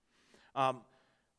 [0.56, 0.82] Um,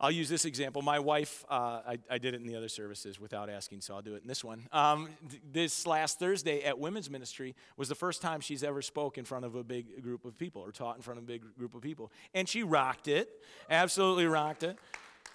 [0.02, 0.82] I'll use this example.
[0.82, 4.02] My wife, uh, I, I, did it in the other services without asking, so I'll
[4.02, 4.66] do it in this one.
[4.72, 9.16] Um, th- this last Thursday at Women's Ministry was the first time she's ever spoke
[9.16, 11.42] in front of a big group of people or taught in front of a big
[11.56, 12.10] group of people.
[12.34, 13.30] And she rocked it,
[13.70, 14.76] absolutely rocked it.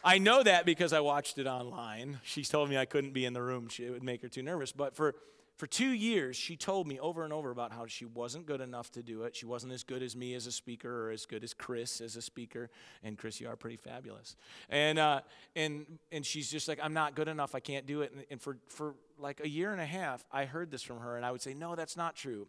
[0.03, 2.19] I know that because I watched it online.
[2.23, 4.43] She told me I couldn't be in the room, she, it would make her too
[4.43, 4.73] nervous.
[4.73, 5.15] But for
[5.57, 8.91] for two years, she told me over and over about how she wasn't good enough
[8.91, 9.35] to do it.
[9.35, 12.15] She wasn't as good as me as a speaker or as good as Chris as
[12.15, 12.69] a speaker.
[13.03, 14.35] And Chris, you are pretty fabulous.
[14.69, 15.21] And, uh,
[15.55, 17.55] and, and she's just like, I'm not good enough.
[17.55, 18.11] I can't do it.
[18.13, 21.17] And, and for, for like a year and a half, I heard this from her.
[21.17, 22.47] And I would say, No, that's not true.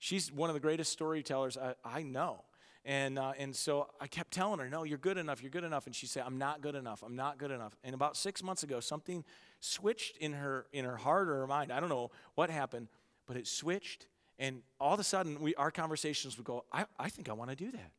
[0.00, 2.42] She's one of the greatest storytellers I, I know.
[2.84, 5.86] And, uh, and so I kept telling her, no, you're good enough, you're good enough.
[5.86, 7.76] And she said, I'm not good enough, I'm not good enough.
[7.84, 9.24] And about six months ago, something
[9.60, 11.72] switched in her, in her heart or her mind.
[11.72, 12.88] I don't know what happened,
[13.26, 14.06] but it switched.
[14.38, 17.50] And all of a sudden, we, our conversations would go, I, I think I want
[17.50, 17.90] to do that.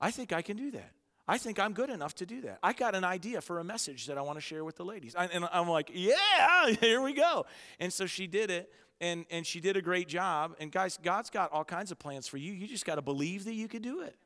[0.00, 0.90] I think I can do that.
[1.26, 2.58] I think I'm good enough to do that.
[2.62, 5.14] I got an idea for a message that I want to share with the ladies.
[5.16, 7.46] I, and I'm like, yeah, here we go.
[7.80, 8.70] And so she did it,
[9.00, 10.54] and, and she did a great job.
[10.60, 12.52] And guys, God's got all kinds of plans for you.
[12.52, 14.16] You just got to believe that you can do it.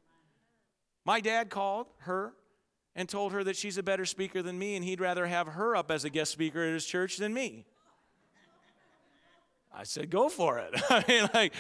[1.09, 2.35] My dad called her
[2.95, 5.75] and told her that she's a better speaker than me and he'd rather have her
[5.75, 7.65] up as a guest speaker at his church than me.
[9.75, 10.69] I said, go for it.
[10.91, 11.55] I mean, like,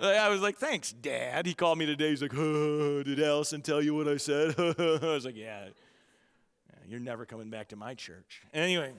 [0.00, 1.44] I was like, thanks, Dad.
[1.44, 2.08] He called me today.
[2.08, 4.54] He's like, oh, did Allison tell you what I said?
[4.58, 5.66] I was like, yeah,
[6.88, 8.40] you're never coming back to my church.
[8.54, 8.94] Anyway,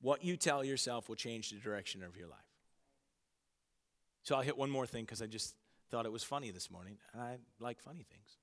[0.00, 2.38] what you tell yourself will change the direction of your life.
[4.22, 5.56] So I'll hit one more thing because I just
[5.94, 8.38] thought it was funny this morning, and I like funny things,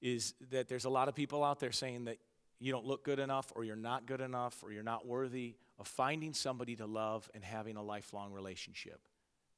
[0.00, 2.16] is that there's a lot of people out there saying that
[2.58, 5.86] you don't look good enough, or you're not good enough, or you're not worthy of
[5.86, 8.98] finding somebody to love and having a lifelong relationship.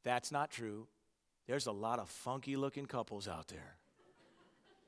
[0.02, 0.88] That's not true.
[1.46, 3.76] There's a lot of funky looking couples out there.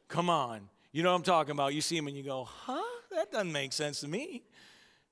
[0.09, 0.69] Come on.
[0.91, 1.73] You know what I'm talking about.
[1.73, 2.83] You see them and you go, huh?
[3.13, 4.43] That doesn't make sense to me.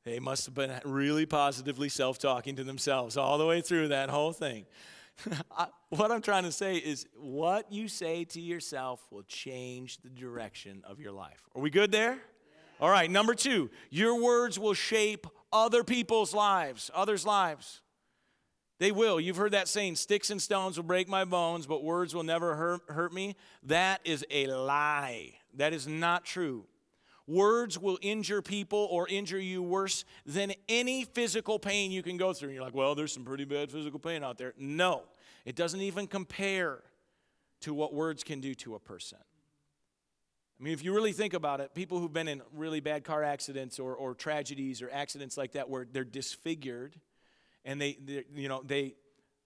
[0.05, 4.11] They must have been really positively self talking to themselves all the way through that
[4.11, 4.66] whole thing.
[5.90, 10.83] what I'm trying to say is what you say to yourself will change the direction
[10.87, 11.48] of your life.
[11.54, 12.12] Are we good there?
[12.12, 12.18] Yeah.
[12.80, 17.83] All right, number two, your words will shape other people's lives, others' lives.
[18.78, 19.20] They will.
[19.20, 22.56] You've heard that saying, sticks and stones will break my bones, but words will never
[22.56, 23.37] hurt, hurt me.
[23.64, 25.35] That is a lie.
[25.54, 26.64] That is not true.
[27.26, 32.33] Words will injure people or injure you worse than any physical pain you can go
[32.33, 32.48] through.
[32.48, 34.54] And you're like, well, there's some pretty bad physical pain out there.
[34.59, 35.02] No,
[35.44, 36.83] it doesn't even compare
[37.61, 39.18] to what words can do to a person.
[40.61, 43.22] I mean, if you really think about it, people who've been in really bad car
[43.22, 46.96] accidents or, or tragedies or accidents like that where they're disfigured
[47.64, 47.98] and they,
[48.35, 48.94] you know, they,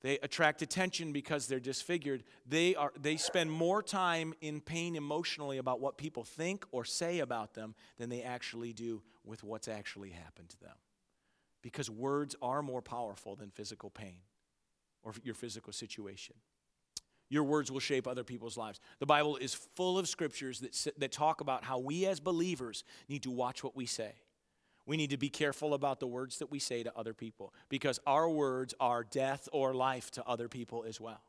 [0.02, 5.58] they attract attention because they're disfigured, they, are, they spend more time in pain emotionally
[5.58, 10.10] about what people think or say about them than they actually do with what's actually
[10.10, 10.74] happened to them.
[11.62, 14.18] Because words are more powerful than physical pain
[15.04, 16.34] or your physical situation.
[17.28, 18.80] Your words will shape other people's lives.
[18.98, 23.22] The Bible is full of scriptures that, that talk about how we as believers need
[23.22, 24.14] to watch what we say.
[24.86, 27.98] We need to be careful about the words that we say to other people because
[28.06, 31.22] our words are death or life to other people as well.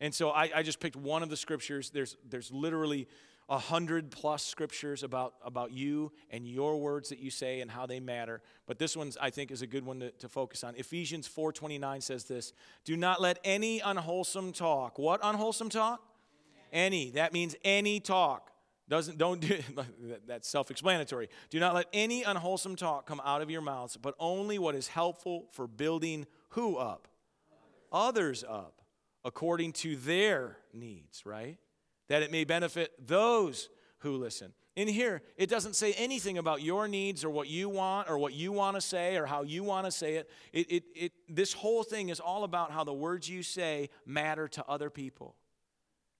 [0.00, 1.90] And so I, I just picked one of the scriptures.
[1.90, 3.06] There's, there's literally
[3.50, 7.84] a hundred plus scriptures about, about you and your words that you say and how
[7.84, 8.40] they matter.
[8.64, 10.76] But this one's, I think, is a good one to, to focus on.
[10.76, 12.52] Ephesians 4.29 says this,
[12.84, 15.00] Do not let any unwholesome talk.
[15.00, 16.00] What unwholesome talk?
[16.72, 17.10] Any.
[17.10, 18.52] That means any talk.
[18.88, 19.58] Doesn't, don't do,
[20.28, 21.28] that's self-explanatory.
[21.50, 24.86] Do not let any unwholesome talk come out of your mouths, but only what is
[24.86, 27.08] helpful for building who up?
[27.92, 28.80] Others up,
[29.24, 31.58] according to their needs, right?
[32.10, 34.52] That it may benefit those who listen.
[34.74, 38.32] In here, it doesn't say anything about your needs or what you want or what
[38.32, 40.28] you want to say or how you want to say it.
[40.52, 41.12] It, it, it.
[41.28, 45.36] This whole thing is all about how the words you say matter to other people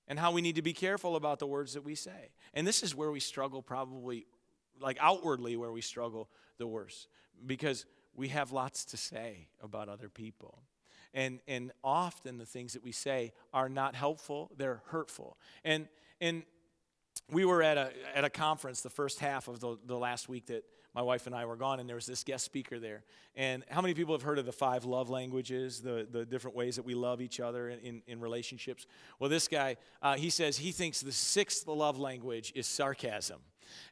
[0.07, 2.31] and how we need to be careful about the words that we say.
[2.55, 4.27] And this is where we struggle, probably,
[4.81, 7.09] like outwardly, where we struggle the worst
[7.47, 10.63] because we have lots to say about other people.
[11.13, 15.37] And, and often the things that we say are not helpful, they're hurtful.
[15.65, 15.89] And,
[16.21, 16.45] and
[17.31, 20.47] we were at a, at a conference the first half of the, the last week
[20.47, 23.05] that my wife and I were gone, and there was this guest speaker there.
[23.37, 26.77] And how many people have heard of the five love languages, the, the different ways
[26.77, 28.87] that we love each other in, in, in relationships?
[29.19, 33.41] Well, this guy, uh, he says he thinks the sixth love language is sarcasm.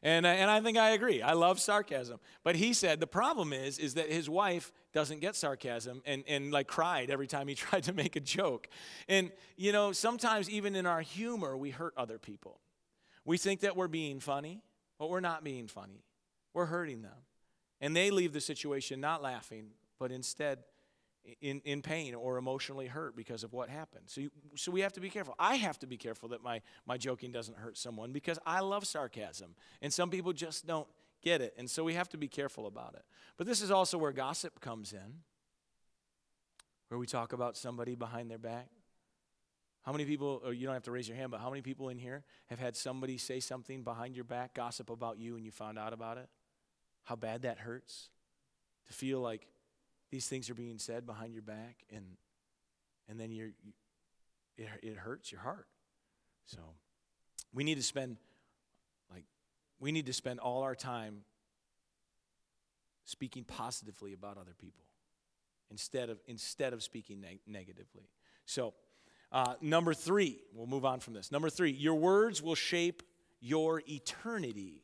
[0.03, 1.21] And, uh, and I think I agree.
[1.21, 2.19] I love sarcasm.
[2.43, 6.51] But he said the problem is, is that his wife doesn't get sarcasm and, and
[6.51, 8.67] like cried every time he tried to make a joke.
[9.07, 12.59] And, you know, sometimes even in our humor, we hurt other people.
[13.25, 14.61] We think that we're being funny,
[14.97, 16.03] but we're not being funny.
[16.53, 17.17] We're hurting them.
[17.81, 19.67] And they leave the situation not laughing,
[19.99, 20.59] but instead
[21.41, 24.05] in, in pain or emotionally hurt because of what happened.
[24.07, 25.35] So, you, so we have to be careful.
[25.37, 28.85] I have to be careful that my, my joking doesn't hurt someone because I love
[28.85, 29.55] sarcasm.
[29.81, 30.87] And some people just don't
[31.21, 31.53] get it.
[31.57, 33.03] And so we have to be careful about it.
[33.37, 35.21] But this is also where gossip comes in,
[36.87, 38.67] where we talk about somebody behind their back.
[39.83, 41.89] How many people, or you don't have to raise your hand, but how many people
[41.89, 45.51] in here have had somebody say something behind your back, gossip about you, and you
[45.51, 46.29] found out about it?
[47.03, 48.09] How bad that hurts
[48.87, 49.47] to feel like
[50.11, 52.05] these things are being said behind your back, and
[53.07, 53.73] and then you're, you,
[54.57, 55.67] it, it hurts your heart.
[56.45, 56.59] So
[57.53, 58.17] we need to spend
[59.11, 59.25] like
[59.79, 61.23] we need to spend all our time
[63.05, 64.85] speaking positively about other people
[65.71, 68.09] instead of instead of speaking neg- negatively.
[68.45, 68.73] So
[69.31, 71.31] uh, number three, we'll move on from this.
[71.31, 73.03] Number three, your words will shape
[73.39, 74.81] your eternity.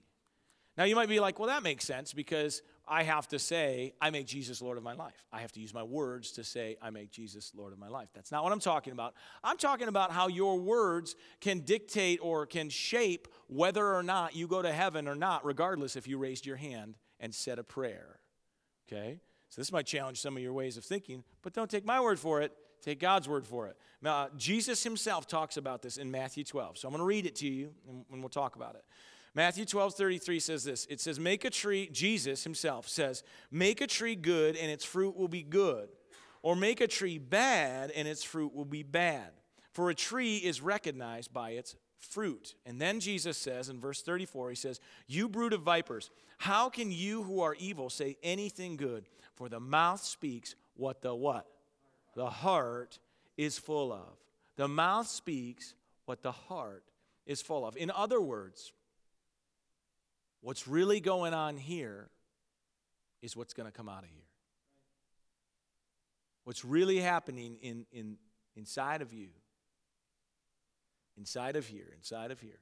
[0.78, 4.10] Now you might be like, well, that makes sense because I have to say, I
[4.10, 5.26] make Jesus Lord of my life.
[5.32, 8.10] I have to use my words to say, I make Jesus Lord of my life.
[8.14, 9.16] That's not what I'm talking about.
[9.44, 14.48] I'm talking about how your words can dictate or can shape whether or not you
[14.48, 18.20] go to heaven or not, regardless if you raised your hand and said a prayer.
[18.88, 19.20] Okay?
[19.50, 22.20] So this might challenge some of your ways of thinking, but don't take my word
[22.20, 22.52] for it.
[22.82, 23.78] Take God's word for it.
[24.02, 26.78] Now, Jesus himself talks about this in Matthew 12.
[26.78, 28.84] So I'm going to read it to you and we'll talk about it.
[29.36, 33.88] Matthew 12, 33 says this It says, Make a tree, Jesus himself says, Make a
[33.88, 35.90] tree good and its fruit will be good,
[36.42, 39.32] or make a tree bad and its fruit will be bad.
[39.74, 42.56] For a tree is recognized by its fruit.
[42.66, 46.92] And then Jesus says in verse 34, He says, You brood of vipers, how can
[46.92, 49.06] you who are evil say anything good?
[49.36, 51.46] For the mouth speaks what the what?
[52.16, 53.00] The heart
[53.36, 54.18] is full of.
[54.56, 55.74] The mouth speaks
[56.06, 56.86] what the heart
[57.26, 57.76] is full of.
[57.76, 58.72] In other words,
[60.46, 62.08] What's really going on here
[63.24, 64.28] is what's going to come out of here.
[66.44, 68.18] What's really happening in, in,
[68.56, 69.30] inside of you,
[71.18, 72.60] inside of here, inside of here,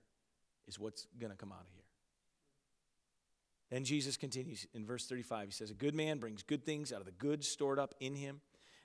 [0.65, 1.84] is what's going to come out of here.
[3.69, 5.48] Then Jesus continues in verse 35.
[5.48, 8.15] He says, A good man brings good things out of the good stored up in
[8.15, 8.39] him.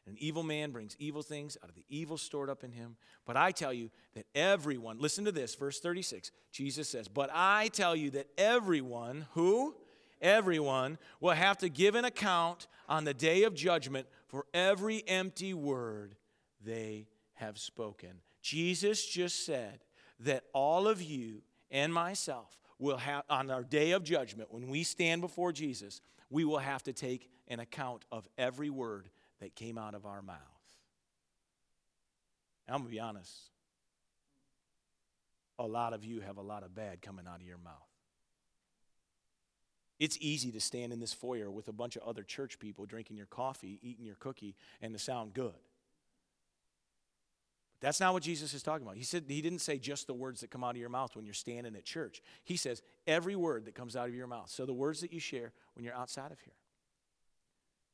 [0.09, 2.97] An evil man brings evil things out of the evil stored up in him.
[3.27, 6.31] But I tell you that everyone, listen to this, verse 36.
[6.51, 9.75] Jesus says, But I tell you that everyone, who?
[10.21, 15.55] Everyone will have to give an account on the day of judgment for every empty
[15.55, 16.17] word
[16.65, 18.21] they have spoken.
[18.43, 19.85] Jesus just said
[20.21, 24.83] that all of you and myself will have, on our day of judgment, when we
[24.83, 29.09] stand before Jesus, we will have to take an account of every word
[29.41, 30.37] that came out of our mouth.
[32.69, 33.33] I'm going to be honest.
[35.59, 37.75] A lot of you have a lot of bad coming out of your mouth.
[39.99, 43.17] It's easy to stand in this foyer with a bunch of other church people drinking
[43.17, 45.55] your coffee, eating your cookie, and to sound good.
[47.81, 48.97] But that's not what Jesus is talking about.
[48.97, 51.25] He said he didn't say just the words that come out of your mouth when
[51.25, 52.23] you're standing at church.
[52.45, 54.51] He says every word that comes out of your mouth.
[54.51, 56.55] So the words that you share when you're outside of here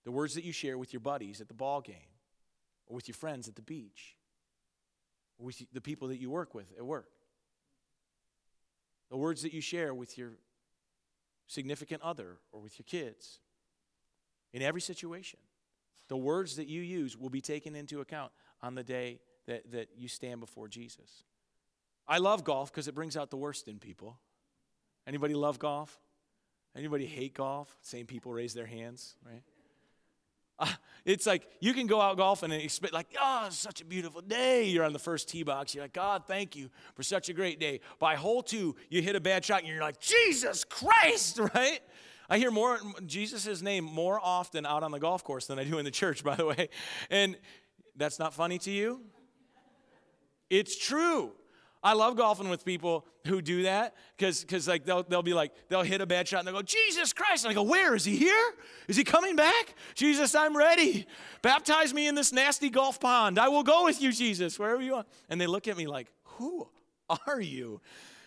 [0.05, 2.13] the words that you share with your buddies at the ball game,
[2.87, 4.17] or with your friends at the beach,
[5.39, 7.09] or with the people that you work with at work,
[9.11, 10.33] the words that you share with your
[11.47, 13.39] significant other or with your kids.
[14.53, 15.41] In every situation,
[16.09, 19.89] the words that you use will be taken into account on the day that, that
[19.97, 21.25] you stand before Jesus.
[22.07, 24.19] I love golf because it brings out the worst in people.
[25.07, 25.99] Anybody love golf?
[26.77, 27.77] Anybody hate golf?
[27.83, 29.43] Same people raise their hands, right?
[30.59, 30.67] Uh,
[31.05, 34.21] it's like you can go out golfing and expect, like, oh, it's such a beautiful
[34.21, 34.65] day.
[34.65, 35.75] You're on the first tee box.
[35.75, 37.81] You're like, God, thank you for such a great day.
[37.99, 41.81] By hole two, you hit a bad shot and you're like, Jesus Christ, right?
[42.29, 45.79] I hear more Jesus' name more often out on the golf course than I do
[45.79, 46.69] in the church, by the way.
[47.11, 47.37] And
[47.97, 49.03] that's not funny to you?
[50.49, 51.33] It's true.
[51.85, 55.53] I love golfing with people who do that because because like they'll, they'll be like
[55.69, 57.45] they'll hit a bad shot and they'll go Jesus Christ.
[57.45, 57.95] And I go where?
[57.95, 58.55] Is he here?
[58.89, 59.75] Is he coming back?
[59.95, 61.07] Jesus I'm ready.
[61.43, 63.39] Baptize me in this nasty golf pond.
[63.39, 66.09] I will go with you Jesus wherever you want and they look at me like
[66.23, 66.67] who
[67.27, 67.83] are you?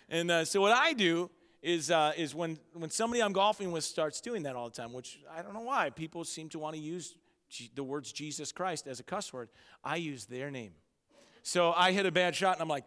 [0.07, 1.31] And uh, so what I do
[1.63, 4.93] is uh, is when when somebody I'm golfing with starts doing that all the time
[4.93, 7.17] which I don't know why people seem to want to use
[7.73, 9.49] the words Jesus Christ as a cuss word.
[9.83, 10.73] I use their name.
[11.47, 12.83] So I hit a bad shot and I'm like,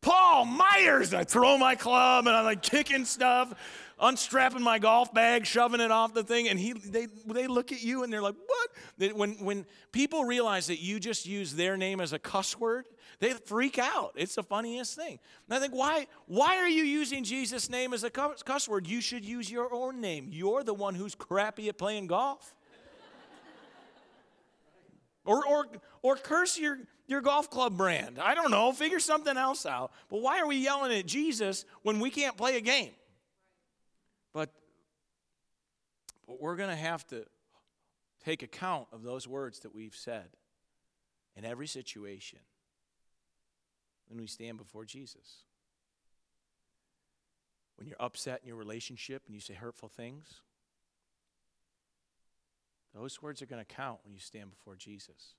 [0.00, 1.12] Paul Myers.
[1.12, 3.52] I throw my club and I'm like kicking stuff,
[4.00, 6.48] unstrapping my golf bag, shoving it off the thing.
[6.48, 9.16] And he, they, they look at you and they're like, what?
[9.16, 12.86] When, when people realize that you just use their name as a cuss word,
[13.18, 14.12] they freak out.
[14.16, 15.18] It's the funniest thing.
[15.46, 18.86] And I think, why, why are you using Jesus' name as a cuss word?
[18.86, 20.28] You should use your own name.
[20.30, 22.54] You're the one who's crappy at playing golf.
[25.26, 25.66] or, or,
[26.00, 26.78] or curse your
[27.10, 28.20] your golf club brand.
[28.20, 29.90] I don't know, figure something else out.
[30.08, 32.92] But why are we yelling at Jesus when we can't play a game?
[34.32, 34.50] But,
[36.28, 37.24] but we're going to have to
[38.24, 40.28] take account of those words that we've said
[41.34, 42.38] in every situation
[44.08, 45.42] when we stand before Jesus.
[47.76, 50.42] When you're upset in your relationship and you say hurtful things,
[52.94, 55.34] those words are going to count when you stand before Jesus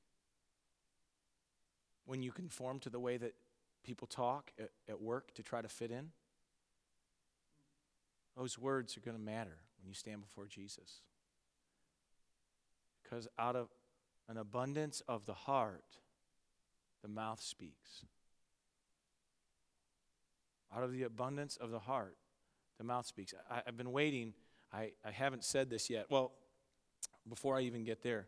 [2.05, 3.33] when you conform to the way that
[3.83, 6.09] people talk at, at work to try to fit in,
[8.37, 11.01] those words are going to matter when you stand before Jesus.
[13.03, 13.69] Because out of
[14.29, 15.83] an abundance of the heart,
[17.01, 18.05] the mouth speaks.
[20.75, 22.15] Out of the abundance of the heart,
[22.77, 23.33] the mouth speaks.
[23.49, 24.33] I, have been waiting.
[24.71, 26.05] I, I haven't said this yet.
[26.09, 26.31] Well,
[27.27, 28.27] before I even get there,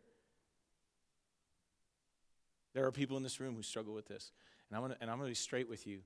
[2.74, 4.32] there are people in this room who struggle with this.
[4.70, 6.00] And I'm going to be straight with you.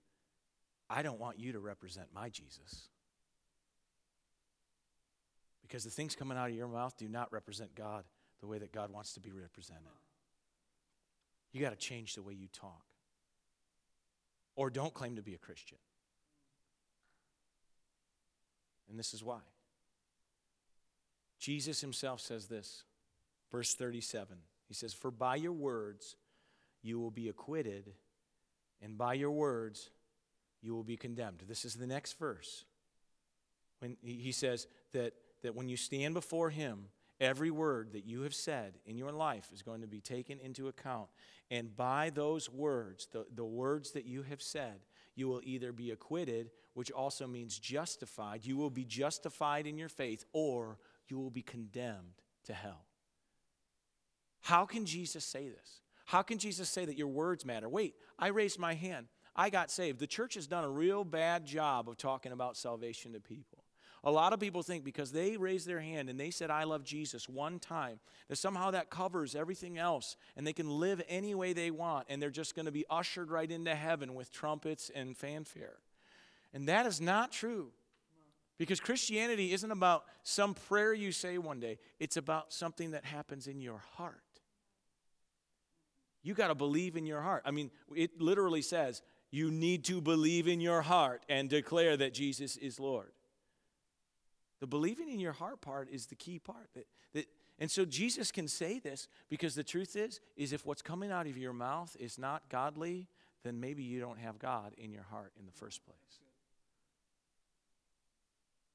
[0.90, 2.90] I don't want you to represent my Jesus.
[5.62, 8.04] Because the things coming out of your mouth do not represent God
[8.42, 9.84] the way that God wants to be represented.
[11.52, 12.84] You got to change the way you talk.
[14.56, 15.78] Or don't claim to be a Christian.
[18.90, 19.40] And this is why.
[21.40, 22.84] Jesus himself says this,
[23.52, 24.38] verse 37.
[24.68, 26.16] He says, For by your words
[26.82, 27.94] you will be acquitted,
[28.82, 29.90] and by your words,
[30.62, 31.44] you will be condemned.
[31.48, 32.66] This is the next verse.
[33.80, 35.14] When he says that,
[35.44, 36.88] that when you stand before him,
[37.20, 40.68] every word that you have said in your life is going to be taken into
[40.68, 41.10] account.
[41.50, 44.80] And by those words, the, the words that you have said,
[45.16, 49.90] you will either be acquitted, which also means justified, you will be justified in your
[49.90, 50.78] faith, or
[51.08, 52.86] you will be condemned to hell.
[54.42, 55.82] How can Jesus say this?
[56.08, 57.68] How can Jesus say that your words matter?
[57.68, 59.08] Wait, I raised my hand.
[59.36, 60.00] I got saved.
[60.00, 63.66] The church has done a real bad job of talking about salvation to people.
[64.06, 66.86] A lot of people think because they raised their hand and they said, I love
[66.86, 68.00] Jesus one time,
[68.30, 72.22] that somehow that covers everything else and they can live any way they want and
[72.22, 75.76] they're just going to be ushered right into heaven with trumpets and fanfare.
[76.54, 77.72] And that is not true.
[78.58, 83.48] Because Christianity isn't about some prayer you say one day, it's about something that happens
[83.48, 84.22] in your heart.
[86.28, 87.44] You got to believe in your heart.
[87.46, 89.02] I mean, it literally says
[89.32, 93.14] you need to believe in your heart and declare that Jesus is Lord.
[94.60, 96.68] The believing in your heart part is the key part.
[96.74, 97.28] That, that,
[97.60, 101.28] and so Jesus can say this because the truth is, is if what's coming out
[101.28, 103.08] of your mouth is not godly,
[103.46, 106.20] then maybe you don't have God in your heart in the first place.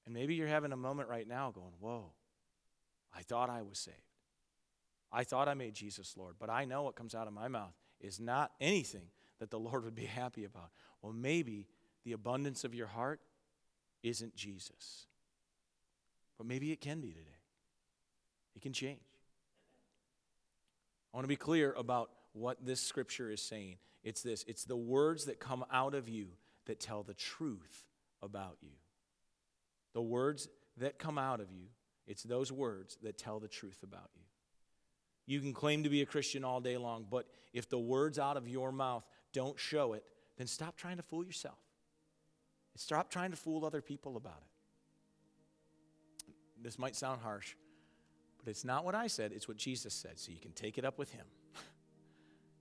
[0.06, 2.12] And maybe you're having a moment right now going, Whoa,
[3.14, 4.11] I thought I was saved.
[5.12, 7.74] I thought I made Jesus Lord, but I know what comes out of my mouth
[8.00, 9.08] is not anything
[9.38, 10.70] that the Lord would be happy about.
[11.02, 11.66] Well, maybe
[12.04, 13.20] the abundance of your heart
[14.02, 15.06] isn't Jesus.
[16.38, 17.40] But maybe it can be today.
[18.56, 19.00] It can change.
[21.12, 23.76] I want to be clear about what this scripture is saying.
[24.02, 26.28] It's this it's the words that come out of you
[26.66, 27.84] that tell the truth
[28.22, 28.70] about you.
[29.92, 30.48] The words
[30.78, 31.66] that come out of you,
[32.06, 34.22] it's those words that tell the truth about you.
[35.26, 38.36] You can claim to be a Christian all day long, but if the words out
[38.36, 40.04] of your mouth don't show it,
[40.36, 41.58] then stop trying to fool yourself.
[42.76, 44.48] Stop trying to fool other people about it.
[46.62, 47.54] This might sound harsh,
[48.38, 50.84] but it's not what I said, it's what Jesus said, so you can take it
[50.84, 51.26] up with him.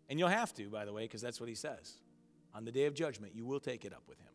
[0.09, 1.93] and you'll have to, by the way, because that's what he says.
[2.53, 4.28] On the day of judgment, you will take it up with him.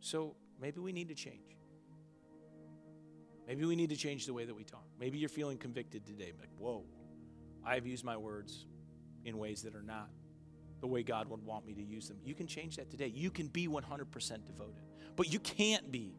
[0.00, 1.56] So maybe we need to change.
[3.50, 4.84] Maybe we need to change the way that we talk.
[5.00, 6.84] Maybe you're feeling convicted today, like, whoa,
[7.66, 8.66] I've used my words
[9.24, 10.08] in ways that are not
[10.80, 12.18] the way God would want me to use them.
[12.22, 13.08] You can change that today.
[13.08, 14.84] You can be 100% devoted,
[15.16, 16.14] but you can't be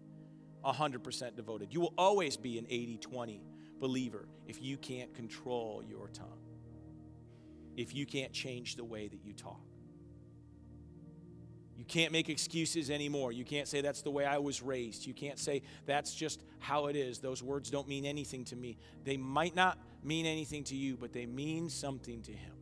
[0.65, 1.73] 100% devoted.
[1.73, 3.41] You will always be an 80 20
[3.79, 6.41] believer if you can't control your tongue,
[7.77, 9.70] if you can't change the way that you talk.
[11.81, 13.31] You can't make excuses anymore.
[13.31, 15.07] You can't say that's the way I was raised.
[15.07, 17.17] You can't say that's just how it is.
[17.17, 18.77] Those words don't mean anything to me.
[19.03, 22.53] They might not mean anything to you, but they mean something to Him.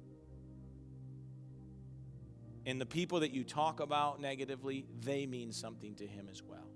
[2.66, 6.70] And the people that you talk about negatively, they mean something to Him as well.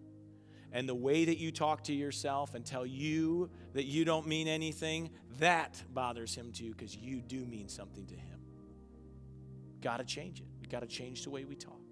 [0.74, 4.50] And the way that you talk to yourself and tell you that you don't mean
[4.50, 8.41] anything, that bothers Him too, because you do mean something to Him.
[9.80, 10.48] Got to change it.
[10.60, 11.82] We got to change the way we talk.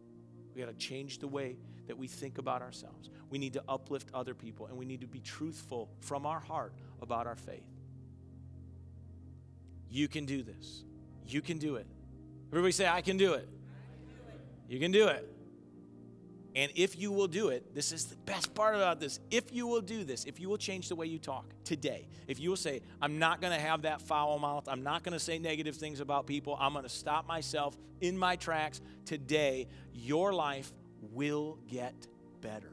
[0.54, 3.10] We got to change the way that we think about ourselves.
[3.30, 6.74] We need to uplift other people, and we need to be truthful from our heart
[7.02, 7.64] about our faith.
[9.90, 10.84] You can do this.
[11.28, 11.88] You can do it.
[12.50, 13.48] Everybody say, I can do it.
[14.68, 15.28] You can do it.
[16.54, 19.20] And if you will do it, this is the best part about this.
[19.30, 22.40] If you will do this, if you will change the way you talk today, if
[22.40, 25.20] you will say, I'm not going to have that foul mouth, I'm not going to
[25.20, 30.34] say negative things about people, I'm going to stop myself in my tracks today, your
[30.34, 30.74] life
[31.14, 31.96] will get
[32.42, 32.72] better.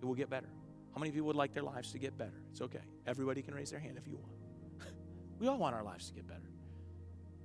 [0.00, 0.48] It will get better.
[0.94, 2.42] How many of you would like their lives to get better?
[2.52, 2.80] It's okay.
[3.06, 4.92] Everybody can raise their hand if you want.
[5.38, 6.50] we all want our lives to get better.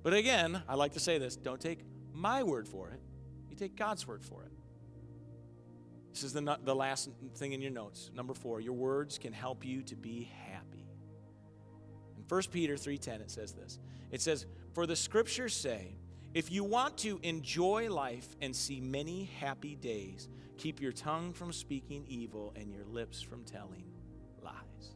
[0.02, 1.80] But again, I like to say this don't take
[2.12, 3.00] my word for it,
[3.50, 4.52] you take God's word for it.
[6.16, 8.10] This is the, the last thing in your notes.
[8.14, 10.88] Number four, your words can help you to be happy.
[12.16, 13.78] In 1 Peter 3.10, it says this.
[14.10, 15.98] It says, For the scriptures say,
[16.32, 21.52] if you want to enjoy life and see many happy days, keep your tongue from
[21.52, 23.84] speaking evil and your lips from telling
[24.42, 24.94] lies.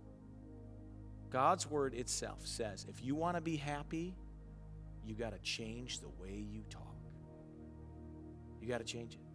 [1.28, 4.16] God's word itself says if you want to be happy,
[5.04, 6.96] you got to change the way you talk.
[8.62, 9.29] You got to change it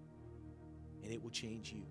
[1.03, 1.83] and it will change you.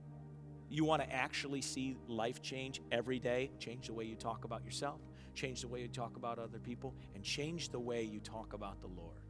[0.68, 4.64] You want to actually see life change every day, change the way you talk about
[4.64, 5.00] yourself,
[5.34, 8.80] change the way you talk about other people, and change the way you talk about
[8.80, 9.20] the Lord.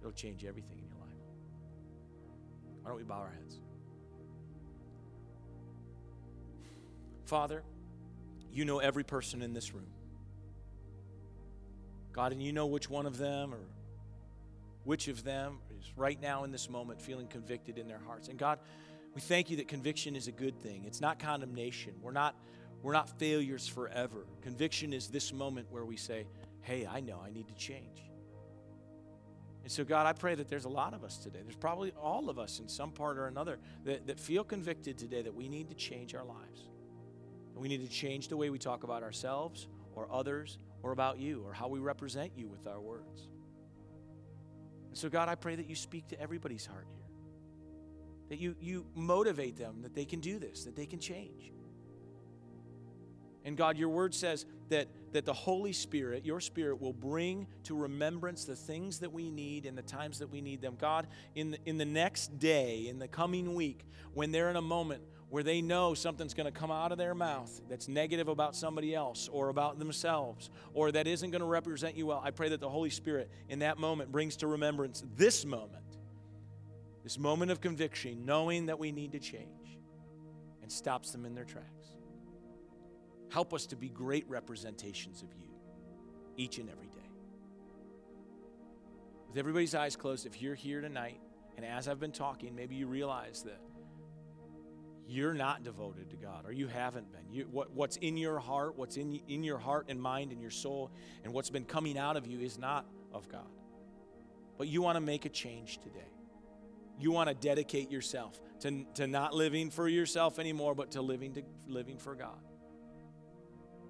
[0.00, 1.08] It'll change everything in your life.
[2.82, 3.60] Why don't we bow our heads?
[7.24, 7.62] Father,
[8.52, 9.86] you know every person in this room.
[12.12, 13.60] God, and you know which one of them or
[14.84, 18.28] which of them is right now in this moment feeling convicted in their hearts.
[18.28, 18.58] And God,
[19.14, 20.84] we thank you that conviction is a good thing.
[20.84, 21.94] It's not condemnation.
[22.00, 22.36] We're not,
[22.82, 24.26] we're not failures forever.
[24.42, 26.26] Conviction is this moment where we say,
[26.62, 28.02] hey, I know I need to change.
[29.62, 31.40] And so, God, I pray that there's a lot of us today.
[31.42, 35.22] There's probably all of us in some part or another that, that feel convicted today
[35.22, 36.68] that we need to change our lives.
[37.54, 41.42] We need to change the way we talk about ourselves or others or about you
[41.44, 43.28] or how we represent you with our words.
[44.90, 47.00] And so, God, I pray that you speak to everybody's heart here
[48.30, 51.52] that you, you motivate them that they can do this, that they can change.
[53.44, 57.74] And God, your word says that, that the Holy Spirit, your Spirit, will bring to
[57.74, 60.76] remembrance the things that we need in the times that we need them.
[60.78, 63.84] God, in the, in the next day, in the coming week,
[64.14, 67.14] when they're in a moment where they know something's going to come out of their
[67.14, 71.96] mouth that's negative about somebody else or about themselves or that isn't going to represent
[71.96, 75.44] you well, I pray that the Holy Spirit in that moment brings to remembrance this
[75.44, 75.98] moment,
[77.04, 79.78] this moment of conviction, knowing that we need to change,
[80.62, 81.96] and stops them in their tracks.
[83.30, 85.48] Help us to be great representations of you
[86.36, 86.96] each and every day.
[89.28, 91.20] With everybody's eyes closed, if you're here tonight,
[91.56, 93.60] and as I've been talking, maybe you realize that
[95.10, 97.32] you're not devoted to God, or you haven't been.
[97.32, 100.50] You, what, what's in your heart, what's in, in your heart and mind and your
[100.52, 100.90] soul,
[101.24, 103.48] and what's been coming out of you is not of God.
[104.56, 106.12] But you want to make a change today.
[106.98, 111.32] You want to dedicate yourself to, to not living for yourself anymore, but to living,
[111.34, 112.38] to living for God.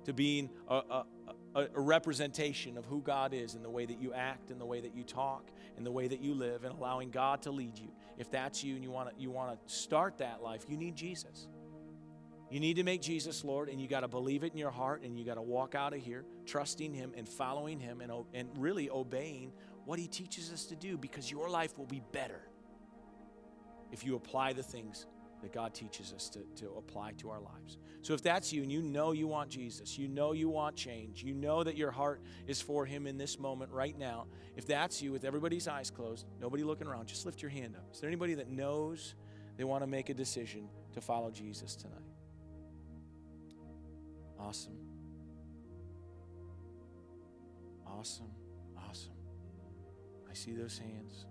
[0.04, 1.04] To being a, a,
[1.54, 4.80] a, representation of who God is in the way that you act, in the way
[4.80, 7.90] that you talk, in the way that you live, and allowing God to lead you.
[8.16, 10.96] If that's you and you want to you want to start that life, you need
[10.96, 11.48] Jesus.
[12.50, 15.02] You need to make Jesus Lord, and you got to believe it in your heart,
[15.02, 18.48] and you got to walk out of here trusting Him and following Him and, and
[18.56, 19.52] really obeying
[19.84, 22.40] what He teaches us to do because your life will be better
[23.92, 25.06] if you apply the things
[25.42, 27.78] that God teaches us to, to apply to our lives.
[28.02, 31.22] So if that's you and you know you want Jesus, you know you want change,
[31.22, 34.26] you know that your heart is for Him in this moment right now,
[34.56, 37.84] if that's you with everybody's eyes closed, nobody looking around, just lift your hand up.
[37.92, 39.14] Is there anybody that knows
[39.56, 41.98] they want to make a decision to follow Jesus tonight?
[44.38, 44.78] Awesome.
[47.86, 48.30] Awesome.
[48.88, 49.12] Awesome.
[50.30, 51.26] I see those hands.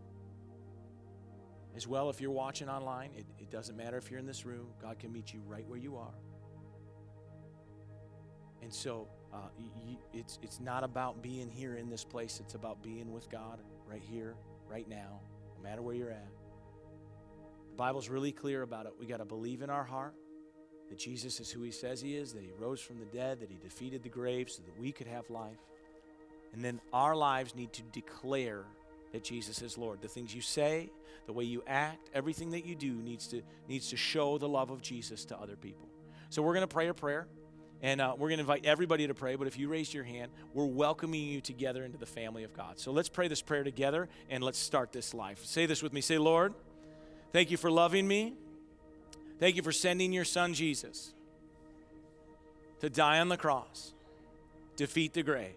[1.75, 4.67] As well, if you're watching online, it, it doesn't matter if you're in this room,
[4.81, 6.13] God can meet you right where you are.
[8.61, 12.81] And so uh, you, it's, it's not about being here in this place, it's about
[12.83, 14.35] being with God right here,
[14.67, 15.21] right now,
[15.57, 16.27] no matter where you're at.
[17.69, 18.93] The Bible's really clear about it.
[18.99, 20.15] We got to believe in our heart
[20.89, 23.49] that Jesus is who he says he is, that he rose from the dead, that
[23.49, 25.59] he defeated the grave so that we could have life.
[26.51, 28.65] And then our lives need to declare
[29.11, 30.01] that Jesus is Lord.
[30.01, 30.91] The things you say,
[31.25, 34.69] the way you act, everything that you do needs to needs to show the love
[34.69, 35.87] of Jesus to other people.
[36.29, 37.27] So we're going to pray a prayer.
[37.81, 40.31] And uh, we're going to invite everybody to pray, but if you raise your hand,
[40.53, 42.77] we're welcoming you together into the family of God.
[42.77, 45.45] So let's pray this prayer together and let's start this life.
[45.45, 46.01] Say this with me.
[46.01, 46.53] Say, Lord,
[47.31, 48.33] thank you for loving me.
[49.39, 51.13] Thank you for sending your son Jesus
[52.81, 53.93] to die on the cross,
[54.75, 55.55] defeat the grave,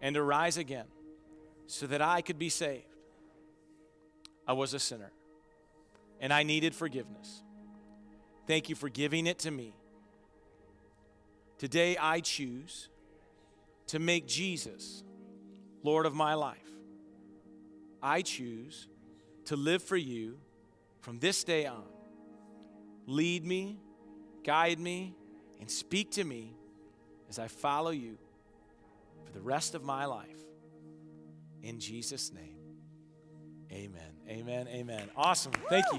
[0.00, 0.86] and to rise again
[1.66, 2.84] so that I could be saved.
[4.46, 5.10] I was a sinner
[6.20, 7.42] and I needed forgiveness.
[8.46, 9.74] Thank you for giving it to me.
[11.58, 12.88] Today I choose
[13.88, 15.02] to make Jesus
[15.82, 16.58] Lord of my life.
[18.02, 18.88] I choose
[19.46, 20.38] to live for you
[21.00, 21.84] from this day on.
[23.06, 23.78] Lead me,
[24.44, 25.14] guide me,
[25.60, 26.52] and speak to me
[27.28, 28.18] as I follow you
[29.24, 30.26] for the rest of my life.
[31.66, 32.60] In Jesus' name,
[33.72, 34.12] amen.
[34.28, 34.68] Amen.
[34.68, 35.10] Amen.
[35.16, 35.50] Awesome.
[35.68, 35.98] Thank you.